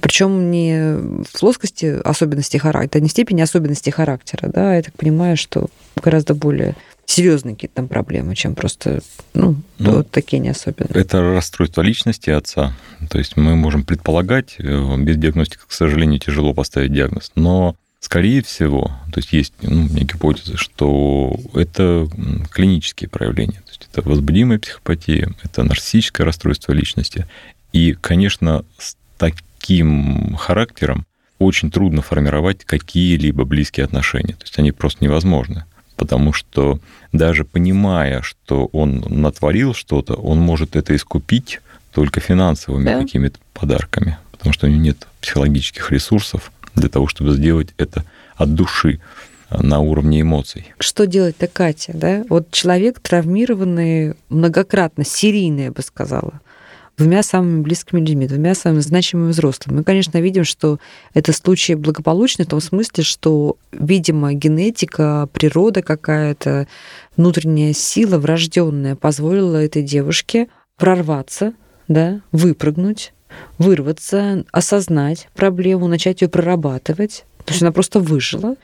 Причем 0.00 0.50
не 0.50 0.94
в 1.24 1.38
плоскости 1.38 2.00
особенностей 2.04 2.58
характера, 2.58 3.02
не 3.02 3.08
в 3.08 3.12
степени 3.12 3.40
особенностей 3.40 3.90
характера, 3.90 4.48
да, 4.52 4.76
я 4.76 4.82
так 4.82 4.94
понимаю, 4.94 5.36
что 5.36 5.66
гораздо 5.96 6.34
более 6.34 6.76
серьезные 7.10 7.54
какие-то 7.54 7.76
там 7.76 7.88
проблемы, 7.88 8.34
чем 8.34 8.54
просто, 8.54 9.00
ну, 9.34 9.56
Ну, 9.78 9.96
вот 9.96 10.10
такие 10.10 10.38
не 10.38 10.50
особенные. 10.50 11.00
Это 11.00 11.20
расстройство 11.22 11.82
личности 11.82 12.30
отца. 12.30 12.74
То 13.08 13.18
есть 13.18 13.36
мы 13.36 13.56
можем 13.56 13.84
предполагать, 13.84 14.56
э, 14.58 14.96
без 14.98 15.16
диагностики, 15.16 15.62
к 15.66 15.72
сожалению, 15.72 16.20
тяжело 16.20 16.54
поставить 16.54 16.92
диагноз, 16.92 17.32
но 17.34 17.76
скорее 18.00 18.42
всего, 18.42 18.92
то 19.12 19.18
есть 19.18 19.32
есть 19.32 19.52
ну, 19.62 19.86
у 19.86 19.88
меня 19.88 20.04
гипотеза, 20.04 20.56
что 20.56 21.38
это 21.54 22.08
клинические 22.50 23.08
проявления. 23.08 23.60
То 23.64 23.70
есть 23.70 23.88
это 23.92 24.08
возбудимая 24.08 24.58
психопатия, 24.58 25.32
это 25.42 25.62
нарциссическое 25.62 26.24
расстройство 26.24 26.72
личности. 26.72 27.26
И, 27.72 27.92
конечно, 28.00 28.64
с 28.78 28.96
таким 29.18 30.34
характером 30.36 31.06
очень 31.38 31.70
трудно 31.70 32.02
формировать 32.02 32.64
какие-либо 32.64 33.44
близкие 33.44 33.84
отношения. 33.84 34.34
То 34.34 34.44
есть 34.44 34.58
они 34.58 34.72
просто 34.72 35.04
невозможны. 35.04 35.64
Потому 36.00 36.32
что 36.32 36.80
даже 37.12 37.44
понимая, 37.44 38.22
что 38.22 38.70
он 38.72 39.04
натворил 39.06 39.74
что-то, 39.74 40.14
он 40.14 40.38
может 40.40 40.74
это 40.74 40.96
искупить 40.96 41.60
только 41.92 42.20
финансовыми 42.20 42.86
Да. 42.86 43.00
какими-то 43.00 43.38
подарками. 43.52 44.16
Потому 44.32 44.54
что 44.54 44.66
у 44.66 44.70
него 44.70 44.80
нет 44.80 45.06
психологических 45.20 45.90
ресурсов 45.92 46.52
для 46.74 46.88
того, 46.88 47.06
чтобы 47.06 47.34
сделать 47.34 47.68
это 47.76 48.06
от 48.36 48.54
души, 48.54 48.98
а, 49.50 49.62
на 49.62 49.80
уровне 49.80 50.22
эмоций. 50.22 50.72
Что 50.78 51.06
делать-то, 51.06 51.48
Катя, 51.48 51.92
да? 51.92 52.24
Вот 52.30 52.50
человек 52.50 52.98
травмированный 53.00 54.14
многократно, 54.30 55.04
серийный, 55.04 55.64
я 55.64 55.70
бы 55.70 55.82
сказала, 55.82 56.40
двумя 57.00 57.22
самыми 57.22 57.62
близкими 57.62 58.00
людьми, 58.00 58.26
двумя 58.26 58.54
самыми 58.54 58.80
значимыми 58.80 59.30
взрослыми. 59.30 59.78
Мы, 59.78 59.84
конечно, 59.84 60.18
видим, 60.18 60.44
что 60.44 60.78
это 61.14 61.32
случай 61.32 61.74
благополучный 61.74 62.44
в 62.44 62.48
том 62.48 62.60
смысле, 62.60 63.04
что, 63.04 63.56
видимо, 63.72 64.34
генетика, 64.34 65.26
природа 65.32 65.80
какая-то, 65.80 66.68
внутренняя 67.16 67.72
сила 67.72 68.18
врожденная 68.18 68.96
позволила 68.96 69.56
этой 69.56 69.82
девушке 69.82 70.48
прорваться, 70.76 71.54
да, 71.88 72.20
выпрыгнуть, 72.32 73.14
вырваться, 73.56 74.44
осознать 74.52 75.28
проблему, 75.34 75.88
начать 75.88 76.20
ее 76.20 76.28
прорабатывать. 76.28 77.24
То 77.46 77.52
есть 77.52 77.62
она 77.62 77.72
просто 77.72 78.00
выжила 78.00 78.56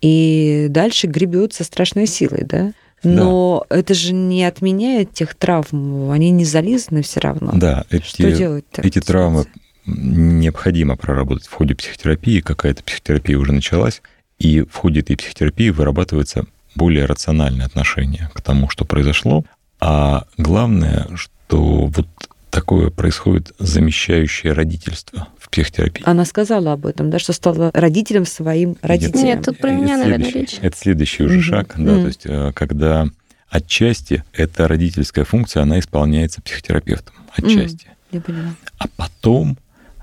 и 0.00 0.66
дальше 0.68 1.06
гребет 1.06 1.54
со 1.54 1.62
страшной 1.62 2.08
силой, 2.08 2.42
да? 2.44 2.72
Но 3.04 3.66
это 3.68 3.94
же 3.94 4.12
не 4.12 4.44
отменяет 4.44 5.12
тех 5.12 5.34
травм, 5.34 6.10
они 6.10 6.30
не 6.30 6.44
зализаны 6.44 7.02
все 7.02 7.20
равно. 7.20 7.52
Да, 7.54 7.84
Что 7.88 8.26
эти, 8.26 8.36
делать-то? 8.36 8.82
эти 8.82 9.00
травмы 9.00 9.46
необходимо 9.86 10.96
проработать 10.96 11.46
в 11.46 11.52
ходе 11.52 11.74
психотерапии, 11.74 12.40
какая-то 12.40 12.82
психотерапия 12.82 13.38
уже 13.38 13.52
началась, 13.52 14.02
и 14.38 14.62
в 14.62 14.74
ходе 14.74 15.00
этой 15.00 15.16
психотерапии 15.16 15.70
вырабатывается 15.70 16.46
более 16.74 17.04
рациональное 17.04 17.66
отношение 17.66 18.30
к 18.34 18.40
тому, 18.40 18.68
что 18.68 18.84
произошло. 18.84 19.44
А 19.80 20.24
главное, 20.38 21.08
что 21.14 21.86
вот 21.86 22.08
такое 22.50 22.90
происходит 22.90 23.52
замещающее 23.58 24.52
родительство 24.52 25.28
психотерапии. 25.54 26.02
Она 26.06 26.24
сказала 26.24 26.72
об 26.72 26.86
этом, 26.86 27.10
да, 27.10 27.18
что 27.18 27.32
стала 27.32 27.70
родителем 27.72 28.26
своим 28.26 28.76
родителям. 28.82 29.24
Нет, 29.24 29.42
тут 29.44 29.58
про 29.58 29.70
Это 29.70 29.82
меня, 29.82 29.96
наверное, 29.98 30.30
следующий- 30.30 30.56
речь. 30.56 30.58
Это 30.62 30.76
следующий 30.76 31.22
уже 31.24 31.34
Мгм. 31.36 31.42
шаг, 31.42 31.72
да, 31.76 31.92
Мгм. 31.92 32.00
то 32.02 32.06
есть 32.08 32.20
э, 32.26 32.52
когда 32.54 33.06
отчасти 33.48 34.24
эта 34.32 34.66
родительская 34.68 35.24
функция, 35.24 35.62
она 35.62 35.78
исполняется 35.78 36.42
психотерапевтом, 36.42 37.14
отчасти. 37.36 37.86
Я 38.10 38.20
поняла. 38.20 38.54
А 38.78 38.86
потом, 38.96 39.56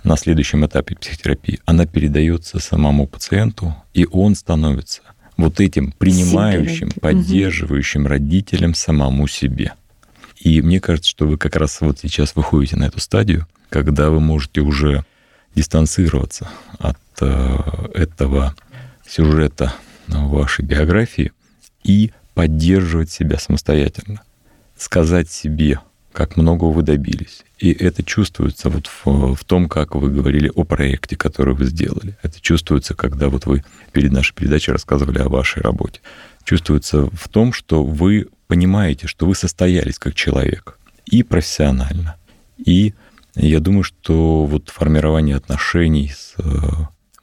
на 0.04 0.16
следующем 0.18 0.66
этапе 0.66 0.96
психотерапии, 0.96 1.60
она 1.66 1.86
передается 1.86 2.60
самому 2.60 3.08
пациенту, 3.08 3.76
и 3.94 4.08
он 4.10 4.36
становится 4.36 5.02
вот 5.38 5.60
этим 5.60 5.92
принимающим, 5.92 6.92
Сильным. 6.92 6.92
поддерживающим 7.02 8.06
родителем 8.08 8.74
самому 8.74 9.28
себе. 9.28 9.74
И 10.40 10.62
мне 10.62 10.80
кажется, 10.80 11.10
что 11.10 11.26
вы 11.28 11.38
как 11.38 11.56
раз 11.56 11.82
вот 11.82 12.00
сейчас 12.00 12.36
выходите 12.36 12.76
на 12.76 12.86
эту 12.86 13.00
стадию, 13.00 13.48
когда 13.70 14.10
вы 14.10 14.20
можете 14.20 14.62
уже 14.62 15.04
дистанцироваться 15.56 16.50
от 16.80 16.98
э, 17.22 17.58
этого 17.94 18.56
сюжета 19.08 19.74
вашей 20.08 20.66
биографии 20.66 21.32
и 21.84 22.12
поддерживать 22.34 23.12
себя 23.12 23.38
самостоятельно. 23.38 24.22
Сказать 24.78 25.30
себе, 25.30 25.80
как 26.12 26.38
много 26.38 26.66
вы 26.66 26.82
добились. 26.82 27.44
И 27.60 27.72
это 27.72 28.04
чувствуется 28.04 28.70
вот 28.70 28.88
в, 28.88 29.36
в 29.36 29.44
том, 29.46 29.70
как 29.70 29.96
вы 29.96 30.10
говорили 30.10 30.52
о 30.54 30.64
проекте, 30.64 31.16
который 31.16 31.54
вы 31.54 31.66
сделали. 31.66 32.18
Это 32.22 32.42
чувствуется, 32.42 32.96
когда 32.96 33.30
вот 33.30 33.46
вы 33.46 33.64
перед 33.92 34.12
нашей 34.12 34.34
передачей 34.34 34.72
рассказывали 34.72 35.20
о 35.20 35.30
вашей 35.30 35.62
работе. 35.62 36.02
Чувствуется 36.44 37.06
в 37.06 37.30
том, 37.30 37.54
что 37.54 37.84
вы 37.84 38.28
понимаете, 38.48 39.08
что 39.08 39.26
вы 39.26 39.36
состоялись 39.36 40.00
как 40.00 40.16
человек 40.16 40.80
и 41.06 41.24
профессионально. 41.24 42.16
И 42.58 42.94
я 43.36 43.60
думаю, 43.60 43.84
что 43.84 44.46
вот 44.46 44.70
формирование 44.70 45.36
отношений 45.36 46.10
с 46.10 46.34
э, 46.38 46.44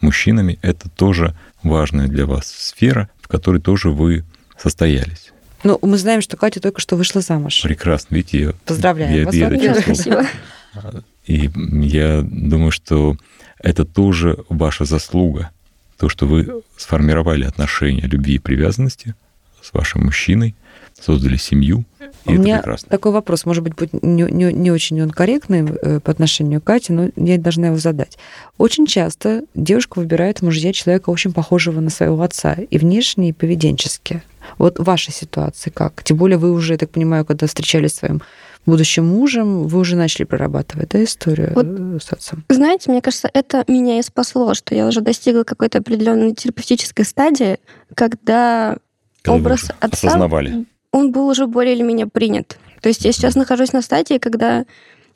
мужчинами— 0.01 0.59
это 0.63 0.89
тоже 0.89 1.35
важная 1.63 2.09
для 2.09 2.27
вас 2.27 2.47
сфера, 2.47 3.09
в 3.21 3.29
которой 3.29 3.61
тоже 3.61 3.91
вы 3.91 4.25
состоялись. 4.57 5.33
Ну, 5.65 5.79
мы 5.83 5.99
знаем, 5.99 6.21
что 6.23 6.37
Катя 6.37 6.61
только 6.61 6.81
что 6.81 6.97
вышла 6.97 7.21
замуж. 7.21 7.63
Прекрасно, 7.63 8.15
видите, 8.15 8.41
я, 8.41 8.53
Поздравляем 8.65 9.15
я, 9.15 9.25
вас. 9.27 9.35
я 9.35 9.49
это 9.49 9.81
спасибо. 9.81 10.27
И 11.27 11.51
я 11.85 12.23
думаю, 12.23 12.71
что 12.71 13.17
это 13.59 13.85
тоже 13.85 14.39
ваша 14.49 14.85
заслуга, 14.85 15.51
то, 15.99 16.09
что 16.09 16.27
вы 16.27 16.63
сформировали 16.77 17.45
отношения 17.45 18.03
любви 18.03 18.35
и 18.35 18.39
привязанности 18.39 19.15
с 19.61 19.73
вашим 19.73 20.05
мужчиной, 20.05 20.55
создали 21.01 21.37
семью, 21.37 21.85
и 22.25 22.31
У 22.31 22.33
это 22.33 22.43
меня 22.43 22.57
прекрасно. 22.59 22.89
такой 22.89 23.13
вопрос, 23.13 23.47
может 23.47 23.63
быть, 23.63 23.75
будет 23.75 23.93
не, 24.03 24.23
не- 24.25 24.53
не 24.53 24.71
очень 24.71 25.01
он 25.01 25.11
корректный 25.11 25.65
э, 25.65 26.01
по 26.01 26.11
отношению 26.11 26.61
к 26.61 26.65
Кате, 26.65 26.93
но 26.93 27.09
я 27.17 27.39
должна 27.39 27.69
его 27.69 27.77
задать. 27.77 28.19
Очень 28.59 28.87
часто 28.87 29.45
девушка 29.55 29.99
выбирает 29.99 30.39
в 30.39 30.43
мужья 30.43 30.73
человека 30.73 31.11
очень 31.11 31.33
похожего 31.33 31.81
на 31.81 31.91
своего 31.91 32.21
отца 32.23 32.55
и 32.55 32.79
внешне, 32.79 33.31
и 33.31 33.33
поведенчески. 33.33 34.23
Вот 34.57 34.79
в 34.79 34.85
вашей 34.85 35.13
ситуации 35.13 35.71
как? 35.71 36.03
Тем 36.03 36.17
более 36.17 36.39
вы 36.39 36.53
уже, 36.53 36.75
я 36.75 36.79
так 36.79 36.91
понимаю, 36.91 37.25
когда 37.25 37.47
встречались 37.47 37.93
с 37.93 37.99
своим 37.99 38.23
будущим 38.67 39.07
мужем, 39.07 39.67
вы 39.67 39.79
уже 39.79 39.97
начали 39.97 40.25
прорабатывать 40.25 40.91
да, 40.91 41.03
историю 41.03 41.53
Вот 41.55 41.67
э, 41.67 41.99
с 42.03 42.13
отцом. 42.13 42.45
Знаете, 42.49 42.91
мне 42.91 43.01
кажется, 43.01 43.31
это 43.33 43.65
меня 43.69 43.99
и 43.99 44.03
спасло, 44.03 44.55
что 44.55 44.75
я 44.75 44.87
уже 44.87 45.01
достигла 45.01 45.45
какой-то 45.45 45.79
определенной 45.79 46.35
терапевтической 46.35 47.05
стадии, 47.05 47.59
когда 47.95 48.77
Когда 49.23 49.39
образ 49.39 49.71
отца, 49.81 50.09
осознавали. 50.09 50.67
Он 50.93 51.13
был 51.13 51.29
уже 51.29 51.47
более 51.47 51.75
или 51.75 51.83
менее 51.83 52.07
принят. 52.07 52.59
То 52.81 52.89
есть 52.89 53.05
я 53.05 53.13
сейчас 53.13 53.35
нахожусь 53.35 53.73
на 53.73 53.83
стадии, 53.83 54.19
когда 54.19 54.65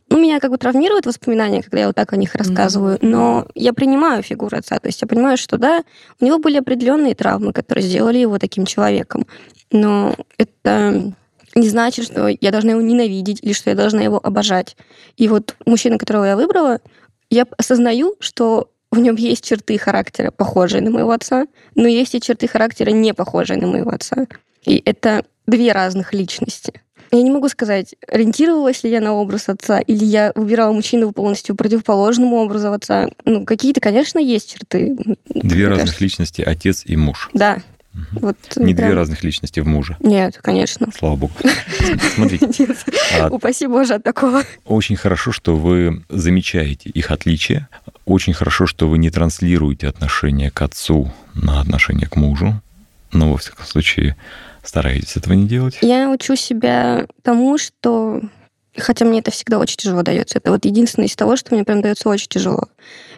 ну, 0.09 0.21
меня 0.21 0.41
как 0.41 0.51
бы 0.51 0.59
травмируют 0.59 1.07
воспоминания, 1.07 1.63
когда 1.63 1.81
я 1.81 1.87
вот 1.87 1.97
так 1.97 2.13
о 2.13 2.17
них 2.17 2.35
рассказываю, 2.35 2.99
но 3.01 3.47
я 3.55 3.73
принимаю 3.73 4.23
фигуру 4.23 4.59
отца. 4.59 4.79
То 4.79 4.89
есть 4.89 5.01
я 5.01 5.09
понимаю, 5.09 5.39
что 5.39 5.57
да, 5.57 5.85
у 6.21 6.25
него 6.25 6.39
были 6.39 6.59
определенные 6.59 7.15
травмы, 7.15 7.53
которые 7.53 7.83
сделали 7.83 8.19
его 8.19 8.39
таким 8.39 8.67
человеком. 8.67 9.27
Но 9.71 10.15
это 10.37 11.15
не 11.55 11.69
значит, 11.69 12.05
что 12.05 12.29
я 12.29 12.51
должна 12.51 12.73
его 12.73 12.83
ненавидеть 12.83 13.43
или 13.43 13.53
что 13.53 13.71
я 13.71 13.77
должна 13.77 14.03
его 14.03 14.21
обожать. 14.23 14.77
И 15.17 15.29
вот 15.29 15.57
мужчина, 15.65 15.99
которого 15.99 16.25
я 16.25 16.37
выбрала, 16.37 16.81
я 17.31 17.47
осознаю, 17.57 18.17
что 18.21 18.69
в 18.91 18.99
нем 18.99 19.17
есть 19.17 19.45
черты 19.45 19.79
характера, 19.79 20.31
похожие 20.31 20.83
на 20.83 20.91
моего 20.91 21.13
отца, 21.13 21.47
но 21.75 21.89
есть 21.89 22.15
и 22.15 22.21
черты 22.21 22.47
характера, 22.47 22.91
не 22.91 23.15
похожие 23.15 23.59
на 23.59 23.67
моего 23.67 23.91
отца. 23.91 24.27
И 24.65 24.83
это 24.85 25.25
две 25.47 25.73
разных 25.73 26.13
личности. 26.15 26.81
Я 27.11 27.21
не 27.23 27.31
могу 27.31 27.49
сказать, 27.51 27.95
ориентировалась 28.09 28.85
ли 28.85 28.91
я 28.91 29.01
на 29.03 29.13
образ 29.13 29.49
отца, 29.51 29.81
или 29.81 30.03
я 30.05 30.33
выбирала 30.35 30.73
мужчину 30.73 31.13
полностью 31.13 31.55
противоположному 31.55 32.37
образу 32.37 32.73
отца. 32.73 33.09
Ну, 33.27 33.45
какие-то, 33.45 33.81
конечно, 33.81 34.19
есть 34.19 34.55
черты. 34.55 34.97
Две 35.29 35.69
разных 35.69 35.87
кажется. 35.89 36.05
личности, 36.05 36.41
отец 36.43 36.85
и 36.87 36.97
муж. 36.97 37.29
Да. 37.35 37.59
Вот 38.13 38.39
Не 38.57 38.73
две 38.73 38.87
прям- 38.87 38.97
разных 38.97 39.23
личности 39.23 39.61
в 39.61 39.67
муже. 39.67 39.99
Нет, 40.01 40.39
конечно. 40.41 40.89
Слава 40.97 41.17
богу. 41.17 41.35
Смотрите, 42.15 42.47
Нет. 42.59 42.79
а 43.21 43.29
Упаси 43.29 43.67
Боже 43.67 43.95
от 43.97 44.03
такого. 44.03 44.45
Очень 44.65 44.97
хорошо, 44.97 45.31
что 45.33 45.55
вы 45.57 46.03
замечаете 46.09 46.89
их 46.89 47.11
отличия. 47.11 47.69
Очень 48.07 48.33
хорошо, 48.33 48.67
что 48.67 48.89
вы 48.89 48.97
не 48.97 49.11
транслируете 49.11 49.89
отношение 49.89 50.51
к 50.51 50.63
отцу 50.63 51.13
на 51.35 51.61
отношение 51.61 52.09
к 52.09 52.17
мужу. 52.17 52.63
Но, 53.13 53.31
во 53.31 53.37
всяком 53.37 53.67
случае, 53.67 54.17
стараетесь 54.63 55.17
этого 55.17 55.35
не 55.35 55.47
делать. 55.47 55.79
Я 55.81 56.11
учу 56.11 56.37
себя 56.37 57.07
тому, 57.23 57.59
что... 57.59 58.21
Хотя 58.77 59.05
мне 59.05 59.19
это 59.19 59.31
всегда 59.31 59.59
очень 59.59 59.77
тяжело 59.77 60.03
дается. 60.03 60.39
Это 60.39 60.51
вот 60.51 60.65
единственное 60.65 61.07
из 61.07 61.15
того, 61.15 61.37
что 61.37 61.55
мне 61.55 61.65
прям 61.65 61.83
дается 61.83 62.09
очень 62.09 62.29
тяжело. 62.29 62.69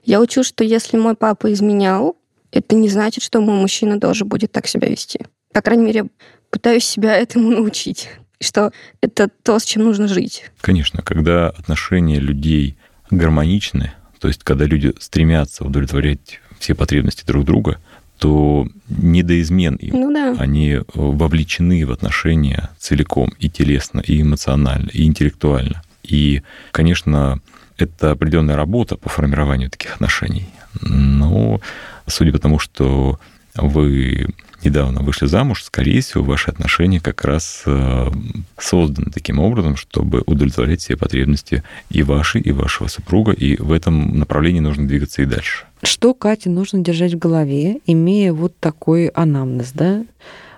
Я 0.05 0.21
учу, 0.21 0.43
что 0.43 0.65
если 0.65 0.97
мой 0.97 1.15
папа 1.15 1.53
изменял, 1.53 2.17
это 2.51 2.75
не 2.75 2.89
значит, 2.89 3.23
что 3.23 3.41
мой 3.41 3.57
мужчина 3.57 4.01
тоже 4.01 4.25
будет 4.25 4.51
так 4.51 4.67
себя 4.67 4.89
вести. 4.89 5.21
По 5.53 5.63
крайней 5.63 5.85
мере, 5.85 6.07
пытаюсь 6.51 6.85
себя 6.85 7.17
этому 7.17 7.51
научить. 7.51 8.09
Что 8.41 8.73
это 9.01 9.29
то, 9.43 9.59
с 9.59 9.65
чем 9.65 9.85
нужно 9.85 10.09
жить. 10.09 10.51
Конечно, 10.61 11.03
когда 11.03 11.51
отношения 11.51 12.19
людей 12.19 12.77
гармоничны, 13.11 13.93
то 14.19 14.29
есть 14.29 14.43
когда 14.43 14.65
люди 14.65 14.93
стремятся 14.99 15.65
удовлетворять 15.65 16.41
все 16.59 16.75
потребности 16.75 17.25
друг 17.25 17.45
друга, 17.45 17.79
то 18.25 18.67
не 18.89 19.23
до 19.23 19.39
измен 19.43 19.75
им. 19.75 20.01
Ну 20.01 20.11
да. 20.11 20.35
Они 20.39 20.81
вовлечены 20.95 21.85
в 21.85 21.93
отношения 21.93 22.71
целиком 22.79 23.35
и 23.39 23.51
телесно, 23.51 24.01
и 24.01 24.23
эмоционально, 24.23 24.89
и 24.95 25.05
интеллектуально. 25.05 25.83
И, 26.03 26.41
конечно, 26.73 27.43
это 27.77 28.13
определенная 28.13 28.57
работа 28.57 28.97
по 28.97 29.11
формированию 29.11 29.69
таких 29.69 29.97
отношений. 29.97 30.47
Но 30.81 31.61
судя 32.07 32.33
по 32.33 32.39
тому, 32.39 32.59
что 32.59 33.21
вы 33.57 34.29
недавно 34.65 35.03
вышли 35.03 35.27
замуж, 35.27 35.63
скорее 35.63 36.01
всего, 36.01 36.25
ваши 36.25 36.51
отношения 36.51 37.01
как 37.01 37.25
раз 37.25 37.63
э, 37.67 38.11
созданы 38.59 39.11
таким 39.13 39.39
образом, 39.39 39.77
чтобы 39.77 40.23
удовлетворять 40.27 40.81
все 40.81 40.97
потребности 40.97 41.63
и 41.91 42.03
ваши, 42.03 42.39
и 42.39 42.53
вашего 42.53 42.89
супруга, 42.89 43.33
и 43.33 43.57
в 43.57 43.73
этом 43.73 44.19
направлении 44.19 44.61
нужно 44.61 44.89
двигаться 44.89 45.23
и 45.23 45.27
дальше. 45.27 45.65
Что 45.83 46.15
Кате 46.15 46.51
нужно 46.51 46.81
держать 46.81 47.15
в 47.15 47.19
голове, 47.19 47.79
имея 47.87 48.33
вот 48.33 48.57
такой 48.59 49.09
анамнез, 49.09 49.73
да? 49.73 50.05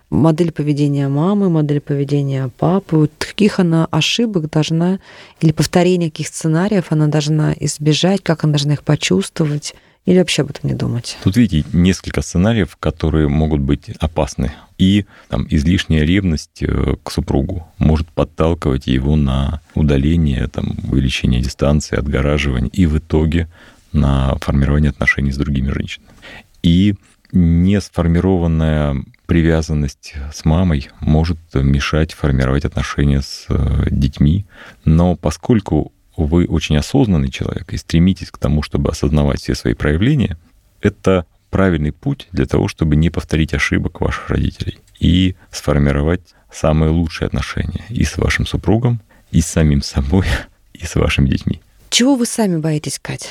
Модель 0.09 0.53
поведения 0.53 1.09
мамы, 1.09 1.51
модель 1.51 1.81
поведения 1.81 2.49
папы, 2.59 2.97
вот 2.97 3.11
каких 3.19 3.59
она 3.59 3.88
ошибок 3.90 4.49
должна, 4.49 5.01
или 5.40 5.51
повторения 5.51 6.11
каких 6.11 6.29
сценариев 6.29 6.87
она 6.90 7.09
должна 7.09 7.53
избежать, 7.59 8.23
как 8.23 8.45
она 8.45 8.53
должна 8.53 8.75
их 8.75 8.85
почувствовать, 8.85 9.75
или 10.07 10.19
вообще 10.19 10.42
об 10.42 10.51
этом 10.51 10.71
не 10.71 10.77
думать. 10.77 11.19
Тут 11.23 11.37
видите 11.37 11.69
несколько 11.73 12.23
сценариев, 12.23 12.77
которые 12.77 13.29
могут 13.29 13.61
быть 13.61 13.90
опасны. 13.99 14.53
И 14.79 15.05
там, 15.29 15.47
излишняя 15.51 16.05
ревность 16.05 16.62
э, 16.62 16.97
к 17.03 17.11
супругу 17.11 17.66
может 17.79 18.09
подталкивать 18.09 18.87
его 18.87 19.16
на 19.16 19.61
удаление, 19.75 20.47
там, 20.47 20.77
увеличение 20.90 21.40
дистанции, 21.40 21.99
отгораживание 21.99 22.71
и 22.71 22.87
в 22.87 22.99
итоге 22.99 23.49
на 23.92 24.37
формирование 24.40 24.90
отношений 24.90 25.33
с 25.33 25.37
другими 25.37 25.71
женщинами. 25.71 26.11
И 26.62 26.95
не 27.33 27.81
сформированная 27.81 29.05
привязанность 29.27 30.14
с 30.33 30.45
мамой 30.45 30.88
может 31.01 31.38
мешать 31.55 32.12
формировать 32.12 32.64
отношения 32.64 33.23
с 33.23 33.47
э, 33.49 33.88
детьми. 33.90 34.47
Но 34.85 35.16
поскольку 35.16 35.92
вы 36.16 36.46
очень 36.46 36.76
осознанный 36.76 37.31
человек 37.31 37.72
и 37.72 37.76
стремитесь 37.76 38.31
к 38.31 38.38
тому, 38.38 38.62
чтобы 38.62 38.90
осознавать 38.90 39.40
все 39.40 39.55
свои 39.55 39.74
проявления, 39.74 40.38
это 40.81 41.26
правильный 41.50 41.92
путь 41.92 42.29
для 42.33 42.46
того, 42.46 42.68
чтобы 42.68 42.96
не 42.96 43.11
повторить 43.11 43.55
ошибок 43.55 44.00
ваших 44.00 44.31
родителей 44.31 44.79
и 44.98 45.37
сформировать 45.50 46.22
самые 46.50 46.90
лучшие 46.90 47.26
отношения 47.26 47.85
и 47.88 48.05
с 48.05 48.16
вашим 48.16 48.46
супругом, 48.46 49.00
и 49.31 49.40
с 49.40 49.46
самим 49.46 49.83
собой, 49.83 50.26
и 50.74 50.85
с 50.85 50.94
вашими 50.94 51.29
детьми. 51.29 51.61
Чего 51.90 52.16
вы 52.16 52.26
сами 52.26 52.57
боитесь, 52.57 52.98
Катя, 53.00 53.29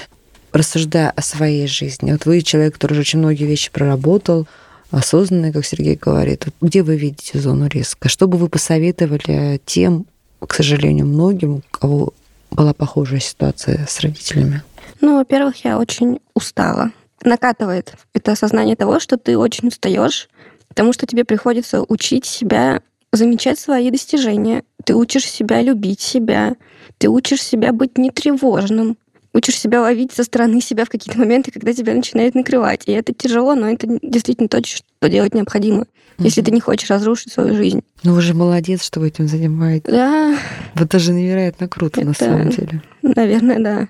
рассуждая 0.53 1.11
о 1.11 1.21
своей 1.21 1.67
жизни? 1.67 2.11
Вот 2.11 2.25
вы 2.25 2.41
человек, 2.41 2.75
который 2.75 2.93
уже 2.93 3.01
очень 3.01 3.19
многие 3.19 3.45
вещи 3.45 3.69
проработал, 3.71 4.47
осознанный, 4.91 5.51
как 5.51 5.65
Сергей 5.65 5.95
говорит. 5.95 6.45
Вот 6.45 6.55
где 6.61 6.83
вы 6.83 6.95
видите 6.95 7.39
зону 7.39 7.67
риска? 7.67 8.09
Что 8.09 8.27
бы 8.27 8.37
вы 8.37 8.49
посоветовали 8.49 9.59
тем, 9.65 10.05
к 10.39 10.53
сожалению, 10.53 11.05
многим, 11.07 11.55
у 11.55 11.63
кого 11.71 12.13
была 12.55 12.73
похожая 12.73 13.19
ситуация 13.19 13.85
с 13.87 13.99
родителями? 13.99 14.63
Ну, 15.01 15.17
во-первых, 15.17 15.63
я 15.65 15.77
очень 15.77 16.19
устала. 16.33 16.91
Накатывает 17.23 17.93
это 18.13 18.31
осознание 18.31 18.75
того, 18.75 18.99
что 18.99 19.17
ты 19.17 19.37
очень 19.37 19.67
устаешь, 19.67 20.29
потому 20.67 20.93
что 20.93 21.05
тебе 21.05 21.25
приходится 21.25 21.83
учить 21.87 22.25
себя 22.25 22.81
замечать 23.11 23.59
свои 23.59 23.91
достижения. 23.91 24.63
Ты 24.83 24.95
учишь 24.95 25.29
себя 25.29 25.61
любить 25.61 26.01
себя. 26.01 26.55
Ты 26.97 27.09
учишь 27.09 27.41
себя 27.41 27.71
быть 27.71 27.97
нетревожным. 27.97 28.97
Учишь 29.35 29.59
себя 29.59 29.81
ловить 29.81 30.13
со 30.13 30.23
стороны 30.23 30.61
себя 30.61 30.85
в 30.85 30.89
какие-то 30.89 31.19
моменты, 31.19 31.51
когда 31.51 31.73
тебя 31.73 31.93
начинает 31.93 32.35
накрывать. 32.35 32.83
И 32.85 32.93
это 32.93 33.13
тяжело, 33.13 33.53
но 33.53 33.69
это 33.69 33.99
действительно 34.01 34.47
то, 34.47 34.63
что 34.65 35.09
делать 35.09 35.33
необходимо, 35.33 35.81
mm-hmm. 35.81 36.23
если 36.23 36.41
ты 36.41 36.51
не 36.51 36.61
хочешь 36.61 36.89
разрушить 36.89 37.33
свою 37.33 37.53
жизнь. 37.53 37.83
Ну, 38.03 38.13
вы 38.13 38.21
же 38.21 38.33
молодец, 38.33 38.83
что 38.83 39.01
вы 39.01 39.09
этим 39.09 39.27
занимаетесь. 39.27 39.91
Да. 39.91 40.37
Вот 40.75 40.87
даже 40.87 41.11
невероятно 41.11 41.67
круто, 41.67 41.99
это, 41.99 42.07
на 42.07 42.13
самом 42.13 42.49
деле. 42.49 42.81
Наверное, 43.01 43.59
да. 43.59 43.87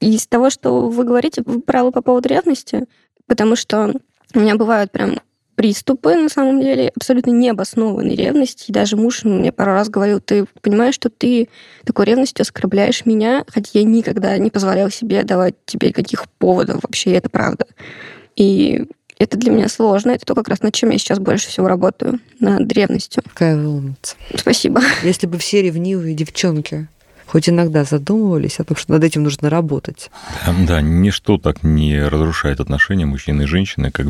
Из 0.00 0.26
того, 0.26 0.50
что 0.50 0.88
вы 0.88 1.04
говорите, 1.04 1.42
вы 1.44 1.60
правы 1.60 1.90
по 1.90 2.02
поводу 2.02 2.28
ревности, 2.28 2.84
потому 3.26 3.56
что 3.56 3.94
у 4.34 4.38
меня 4.38 4.56
бывают 4.56 4.92
прям 4.92 5.20
приступы, 5.62 6.16
на 6.16 6.28
самом 6.28 6.60
деле, 6.60 6.90
абсолютно 6.96 7.30
необоснованной 7.30 8.16
ревности. 8.16 8.70
И 8.70 8.72
даже 8.72 8.96
муж 8.96 9.22
мне 9.22 9.52
пару 9.52 9.74
раз 9.74 9.88
говорил, 9.88 10.18
ты 10.18 10.44
понимаешь, 10.60 10.96
что 10.96 11.08
ты 11.08 11.48
такой 11.84 12.06
ревностью 12.06 12.42
оскорбляешь 12.42 13.06
меня, 13.06 13.44
хотя 13.46 13.78
я 13.78 13.84
никогда 13.84 14.36
не 14.38 14.50
позволял 14.50 14.90
себе 14.90 15.22
давать 15.22 15.54
тебе 15.64 15.92
каких 15.92 16.28
поводов 16.38 16.80
вообще, 16.82 17.10
и 17.10 17.14
это 17.14 17.30
правда. 17.30 17.66
И 18.34 18.86
это 19.18 19.36
для 19.36 19.52
меня 19.52 19.68
сложно. 19.68 20.10
Это 20.10 20.26
то, 20.26 20.34
как 20.34 20.48
раз 20.48 20.62
над 20.62 20.74
чем 20.74 20.90
я 20.90 20.98
сейчас 20.98 21.20
больше 21.20 21.48
всего 21.48 21.68
работаю, 21.68 22.18
над 22.40 22.66
древностью. 22.66 23.22
Какая 23.22 23.56
вы 23.56 23.68
умница. 23.68 24.16
Спасибо. 24.34 24.82
Если 25.04 25.28
бы 25.28 25.38
все 25.38 25.62
ревнивые 25.62 26.16
девчонки 26.16 26.88
хоть 27.24 27.48
иногда 27.48 27.84
задумывались 27.84 28.60
о 28.60 28.64
том, 28.64 28.76
что 28.76 28.92
над 28.92 29.04
этим 29.04 29.22
нужно 29.22 29.48
работать. 29.48 30.10
Да, 30.44 30.54
да, 30.66 30.80
ничто 30.82 31.38
так 31.38 31.62
не 31.62 31.98
разрушает 32.02 32.60
отношения 32.60 33.06
мужчины 33.06 33.44
и 33.44 33.46
женщины, 33.46 33.90
как 33.90 34.08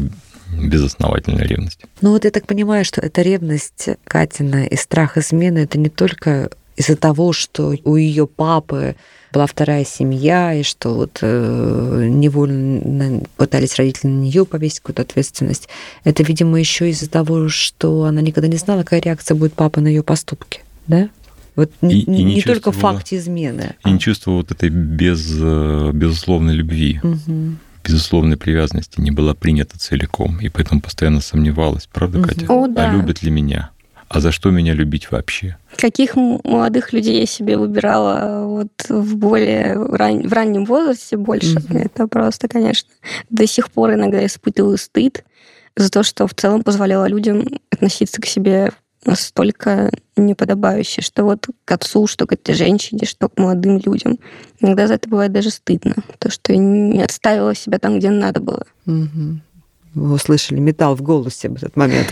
безосновательная 0.52 1.44
ревность. 1.44 1.80
Ну 2.00 2.10
вот 2.10 2.24
я 2.24 2.30
так 2.30 2.46
понимаю, 2.46 2.84
что 2.84 3.00
эта 3.00 3.22
ревность 3.22 3.88
Катина 4.04 4.66
и 4.66 4.76
страх 4.76 5.16
измены 5.16 5.58
это 5.58 5.78
не 5.78 5.88
только 5.88 6.50
из-за 6.76 6.96
того, 6.96 7.32
что 7.32 7.74
у 7.84 7.96
ее 7.96 8.26
папы 8.26 8.96
была 9.32 9.46
вторая 9.46 9.84
семья, 9.84 10.54
и 10.54 10.62
что 10.62 10.94
вот 10.94 11.18
э, 11.22 12.06
невольно 12.10 13.22
пытались 13.36 13.76
родители 13.76 14.08
на 14.08 14.20
нее 14.20 14.44
повесить 14.44 14.80
какую-то 14.80 15.02
ответственность. 15.02 15.68
Это, 16.04 16.22
видимо, 16.22 16.58
еще 16.58 16.90
из-за 16.90 17.08
того, 17.08 17.48
что 17.48 18.04
она 18.04 18.20
никогда 18.20 18.48
не 18.48 18.58
знала, 18.58 18.82
какая 18.82 19.00
реакция 19.00 19.34
будет 19.34 19.54
папы 19.54 19.80
на 19.80 19.88
ее 19.88 20.02
поступки, 20.02 20.60
да? 20.86 21.08
Вот 21.54 21.70
и, 21.82 21.86
не, 21.86 22.00
и 22.00 22.24
не, 22.24 22.34
не 22.36 22.42
только 22.42 22.72
факт 22.72 23.12
измены. 23.12 23.74
И 23.80 23.88
а... 23.88 23.90
не 23.90 23.98
чувствовала 23.98 24.38
вот 24.38 24.50
этой 24.50 24.70
без, 24.70 25.30
э, 25.40 25.90
безусловной 25.92 26.54
любви. 26.54 27.00
Угу 27.02 27.56
безусловной 27.84 28.36
привязанности 28.36 29.00
не 29.00 29.10
была 29.10 29.34
принята 29.34 29.78
целиком, 29.78 30.38
и 30.40 30.48
поэтому 30.48 30.80
постоянно 30.80 31.20
сомневалась, 31.20 31.88
правда, 31.92 32.18
угу. 32.18 32.28
Катя? 32.28 32.46
О, 32.48 32.66
да. 32.66 32.90
А 32.90 32.92
любят 32.92 33.22
ли 33.22 33.30
меня? 33.30 33.70
А 34.08 34.20
за 34.20 34.30
что 34.30 34.50
меня 34.50 34.74
любить 34.74 35.10
вообще? 35.10 35.56
Каких 35.76 36.16
молодых 36.16 36.92
людей 36.92 37.20
я 37.20 37.26
себе 37.26 37.56
выбирала 37.56 38.44
вот 38.46 38.68
в 38.88 39.16
более 39.16 39.74
ран... 39.74 40.28
в 40.28 40.32
раннем 40.32 40.66
возрасте 40.66 41.16
больше? 41.16 41.58
Угу. 41.58 41.78
Это 41.78 42.06
просто, 42.06 42.46
конечно, 42.46 42.90
до 43.30 43.46
сих 43.46 43.70
пор 43.70 43.94
иногда 43.94 44.24
испытываю 44.26 44.76
стыд 44.76 45.24
за 45.76 45.90
то, 45.90 46.02
что 46.02 46.26
в 46.26 46.34
целом 46.34 46.62
позволяла 46.62 47.06
людям 47.06 47.46
относиться 47.70 48.20
к 48.20 48.26
себе 48.26 48.72
настолько 49.04 49.90
неподобающее, 50.16 51.02
что 51.02 51.24
вот 51.24 51.46
к 51.64 51.72
отцу, 51.72 52.06
что 52.06 52.26
к 52.26 52.32
этой 52.32 52.54
женщине, 52.54 53.06
что 53.06 53.28
к 53.28 53.38
молодым 53.38 53.78
людям. 53.78 54.18
Иногда 54.60 54.86
за 54.86 54.94
это 54.94 55.08
бывает 55.08 55.32
даже 55.32 55.50
стыдно, 55.50 55.94
то, 56.18 56.30
что 56.30 56.52
я 56.52 56.58
не 56.58 57.02
отставила 57.02 57.54
себя 57.54 57.78
там, 57.78 57.98
где 57.98 58.10
надо 58.10 58.40
было. 58.40 58.64
Угу. 58.86 59.40
Вы 59.94 60.14
услышали 60.14 60.58
металл 60.58 60.96
в 60.96 61.02
голосе 61.02 61.50
в 61.50 61.56
этот 61.56 61.76
момент. 61.76 62.10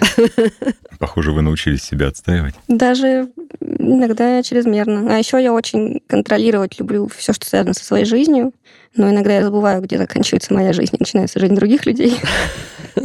Похоже, 0.99 1.33
вы 1.33 1.41
научились 1.41 1.83
себя 1.83 2.09
отстаивать. 2.09 2.55
Даже 2.69 3.31
иногда 3.61 4.43
чрезмерно. 4.43 5.15
А 5.15 5.19
еще 5.19 5.43
я 5.43 5.53
очень 5.55 6.03
контролировать 6.07 6.79
люблю 6.79 7.09
все, 7.09 7.33
что 7.33 7.47
связано 7.47 7.73
со 7.73 7.85
своей 7.85 8.05
жизнью. 8.05 8.53
Но 8.97 9.11
иногда 9.11 9.37
я 9.37 9.45
забываю, 9.45 9.83
где 9.83 9.99
заканчивается 9.99 10.53
моя 10.53 10.73
жизнь 10.73 10.95
и 10.95 10.99
начинается 10.99 11.39
жизнь 11.39 11.55
других 11.55 11.87
людей. 11.87 12.17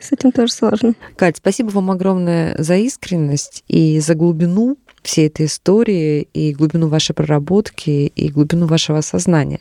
С 0.00 0.12
этим 0.12 0.32
тоже 0.32 0.52
сложно. 0.52 0.94
Кать, 1.16 1.36
спасибо 1.38 1.70
вам 1.70 1.90
огромное 1.90 2.54
за 2.58 2.76
искренность 2.76 3.64
и 3.68 3.98
за 4.00 4.14
глубину 4.14 4.78
всей 5.02 5.26
этой 5.26 5.46
истории, 5.46 6.28
и 6.32 6.52
глубину 6.54 6.88
вашей 6.88 7.14
проработки, 7.14 8.12
и 8.14 8.28
глубину 8.28 8.66
вашего 8.66 9.00
сознания. 9.00 9.60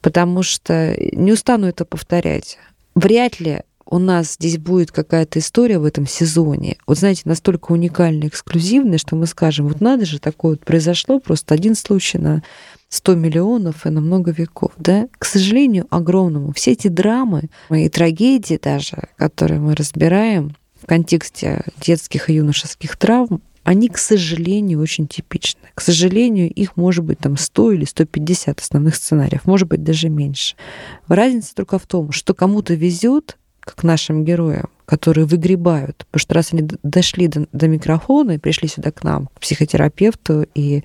Потому 0.00 0.42
что 0.42 0.94
не 1.12 1.32
устану 1.32 1.66
это 1.66 1.84
повторять. 1.84 2.58
Вряд 2.94 3.40
ли 3.40 3.60
у 3.86 3.98
нас 3.98 4.34
здесь 4.34 4.58
будет 4.58 4.92
какая-то 4.92 5.38
история 5.38 5.78
в 5.78 5.84
этом 5.84 6.06
сезоне. 6.06 6.78
Вот 6.86 6.98
знаете, 6.98 7.22
настолько 7.24 7.72
уникальная, 7.72 8.28
эксклюзивная, 8.28 8.98
что 8.98 9.16
мы 9.16 9.26
скажем, 9.26 9.68
вот 9.68 9.80
надо 9.80 10.04
же, 10.04 10.18
такое 10.18 10.52
вот 10.52 10.64
произошло, 10.64 11.20
просто 11.20 11.54
один 11.54 11.74
случай 11.74 12.18
на 12.18 12.42
100 12.88 13.14
миллионов 13.16 13.86
и 13.86 13.90
на 13.90 14.00
много 14.00 14.30
веков. 14.30 14.72
Да? 14.76 15.08
К 15.18 15.24
сожалению, 15.24 15.86
огромному. 15.90 16.52
Все 16.52 16.72
эти 16.72 16.88
драмы 16.88 17.50
и 17.70 17.88
трагедии 17.88 18.58
даже, 18.62 19.08
которые 19.16 19.60
мы 19.60 19.74
разбираем 19.74 20.56
в 20.80 20.86
контексте 20.86 21.64
детских 21.80 22.30
и 22.30 22.34
юношеских 22.34 22.96
травм, 22.96 23.42
они, 23.64 23.88
к 23.88 23.96
сожалению, 23.96 24.80
очень 24.80 25.08
типичны. 25.08 25.62
К 25.74 25.80
сожалению, 25.80 26.52
их 26.52 26.76
может 26.76 27.02
быть 27.02 27.18
там 27.18 27.38
100 27.38 27.72
или 27.72 27.84
150 27.86 28.60
основных 28.60 28.94
сценариев, 28.94 29.46
может 29.46 29.68
быть 29.68 29.82
даже 29.82 30.10
меньше. 30.10 30.54
Разница 31.08 31.54
только 31.54 31.78
в 31.78 31.86
том, 31.86 32.12
что 32.12 32.34
кому-то 32.34 32.74
везет, 32.74 33.38
как 33.64 33.82
нашим 33.82 34.24
героям, 34.24 34.68
которые 34.86 35.26
выгребают. 35.26 35.98
Потому 36.10 36.20
что 36.20 36.34
раз 36.34 36.52
они 36.52 36.68
дошли 36.82 37.28
до, 37.28 37.46
до 37.52 37.68
микрофона 37.68 38.32
и 38.32 38.38
пришли 38.38 38.68
сюда 38.68 38.90
к 38.90 39.02
нам, 39.02 39.26
к 39.28 39.40
психотерапевту 39.40 40.46
и 40.54 40.84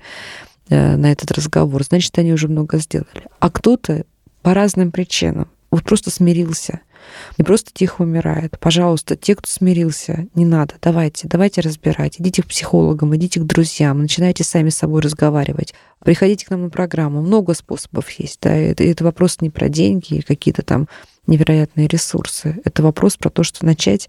Э, 0.70 0.96
на 0.96 1.10
этот 1.10 1.32
разговор, 1.32 1.82
значит, 1.82 2.16
они 2.16 2.32
уже 2.32 2.46
много 2.46 2.78
сделали. 2.78 3.26
А 3.40 3.50
кто-то 3.50 4.04
по 4.42 4.54
разным 4.54 4.92
причинам 4.92 5.48
вот 5.70 5.82
просто 5.82 6.10
смирился 6.10 6.80
и 7.36 7.42
просто 7.42 7.70
тихо 7.72 8.02
умирает. 8.02 8.58
Пожалуйста, 8.58 9.16
те, 9.16 9.34
кто 9.34 9.48
смирился, 9.48 10.26
не 10.34 10.44
надо, 10.44 10.74
давайте, 10.82 11.28
давайте 11.28 11.60
разбирать. 11.60 12.20
Идите 12.20 12.42
к 12.42 12.46
психологам, 12.46 13.14
идите 13.16 13.40
к 13.40 13.44
друзьям, 13.44 14.00
начинайте 14.00 14.44
сами 14.44 14.70
с 14.70 14.76
собой 14.76 15.02
разговаривать. 15.02 15.74
Приходите 16.04 16.46
к 16.46 16.50
нам 16.50 16.62
на 16.62 16.70
программу. 16.70 17.20
Много 17.20 17.54
способов 17.54 18.10
есть. 18.10 18.38
Да? 18.40 18.54
Это, 18.54 18.84
это 18.84 19.04
вопрос 19.04 19.40
не 19.40 19.50
про 19.50 19.68
деньги 19.68 20.14
и 20.14 20.22
какие-то 20.22 20.62
там 20.62 20.88
невероятные 21.26 21.86
ресурсы. 21.86 22.60
Это 22.64 22.82
вопрос 22.82 23.16
про 23.16 23.30
то, 23.30 23.42
что 23.42 23.64
начать 23.66 24.08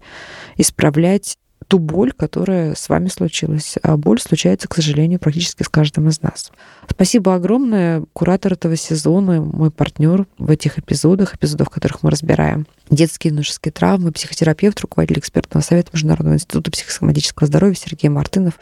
исправлять 0.56 1.36
ту 1.68 1.78
боль, 1.78 2.12
которая 2.12 2.74
с 2.74 2.88
вами 2.88 3.08
случилась. 3.08 3.76
А 3.82 3.96
боль 3.96 4.20
случается, 4.20 4.68
к 4.68 4.74
сожалению, 4.74 5.18
практически 5.18 5.62
с 5.62 5.68
каждым 5.68 6.08
из 6.08 6.20
нас. 6.22 6.50
Спасибо 6.88 7.34
огромное. 7.34 8.04
Куратор 8.12 8.54
этого 8.54 8.76
сезона, 8.76 9.40
мой 9.40 9.70
партнер 9.70 10.26
в 10.38 10.50
этих 10.50 10.78
эпизодах, 10.78 11.34
эпизодах, 11.34 11.68
в 11.68 11.70
которых 11.70 12.02
мы 12.02 12.10
разбираем 12.10 12.66
детские 12.94 13.30
и 13.30 13.32
юношеские 13.32 13.72
травмы, 13.72 14.12
психотерапевт, 14.12 14.80
руководитель 14.80 15.20
экспертного 15.20 15.62
совета 15.62 15.90
Международного 15.92 16.34
института 16.34 16.70
психосоматического 16.70 17.46
здоровья 17.46 17.74
Сергей 17.74 18.08
Мартынов. 18.08 18.54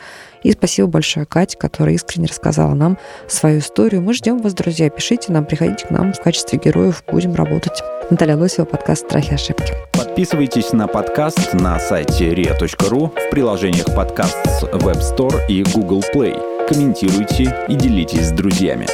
И 0.42 0.52
спасибо 0.52 0.88
большое 0.88 1.26
Кате, 1.26 1.58
которая 1.58 1.94
искренне 1.94 2.26
рассказала 2.26 2.74
нам 2.74 2.98
свою 3.28 3.58
историю. 3.58 4.02
Мы 4.02 4.14
ждем 4.14 4.38
вас, 4.38 4.54
друзья. 4.54 4.88
Пишите 4.88 5.32
нам, 5.32 5.44
приходите 5.44 5.86
к 5.86 5.90
нам 5.90 6.12
в 6.12 6.20
качестве 6.20 6.58
героев. 6.58 7.02
Будем 7.10 7.34
работать. 7.34 7.82
Наталья 8.10 8.36
Лосева, 8.36 8.64
подкаст 8.64 9.06
«Страхи 9.06 9.30
и 9.30 9.34
ошибки». 9.34 9.72
Подписывайтесь 9.92 10.72
на 10.72 10.88
подкаст 10.88 11.52
на 11.54 11.78
сайте 11.78 12.32
ria.ru 12.32 13.08
в 13.08 13.30
приложениях 13.30 13.86
подкаст 13.94 14.38
с 14.46 14.64
Web 14.64 15.00
Store 15.00 15.46
и 15.48 15.62
Google 15.62 16.02
Play. 16.14 16.66
Комментируйте 16.68 17.66
и 17.68 17.74
делитесь 17.74 18.28
с 18.28 18.32
друзьями. 18.32 18.86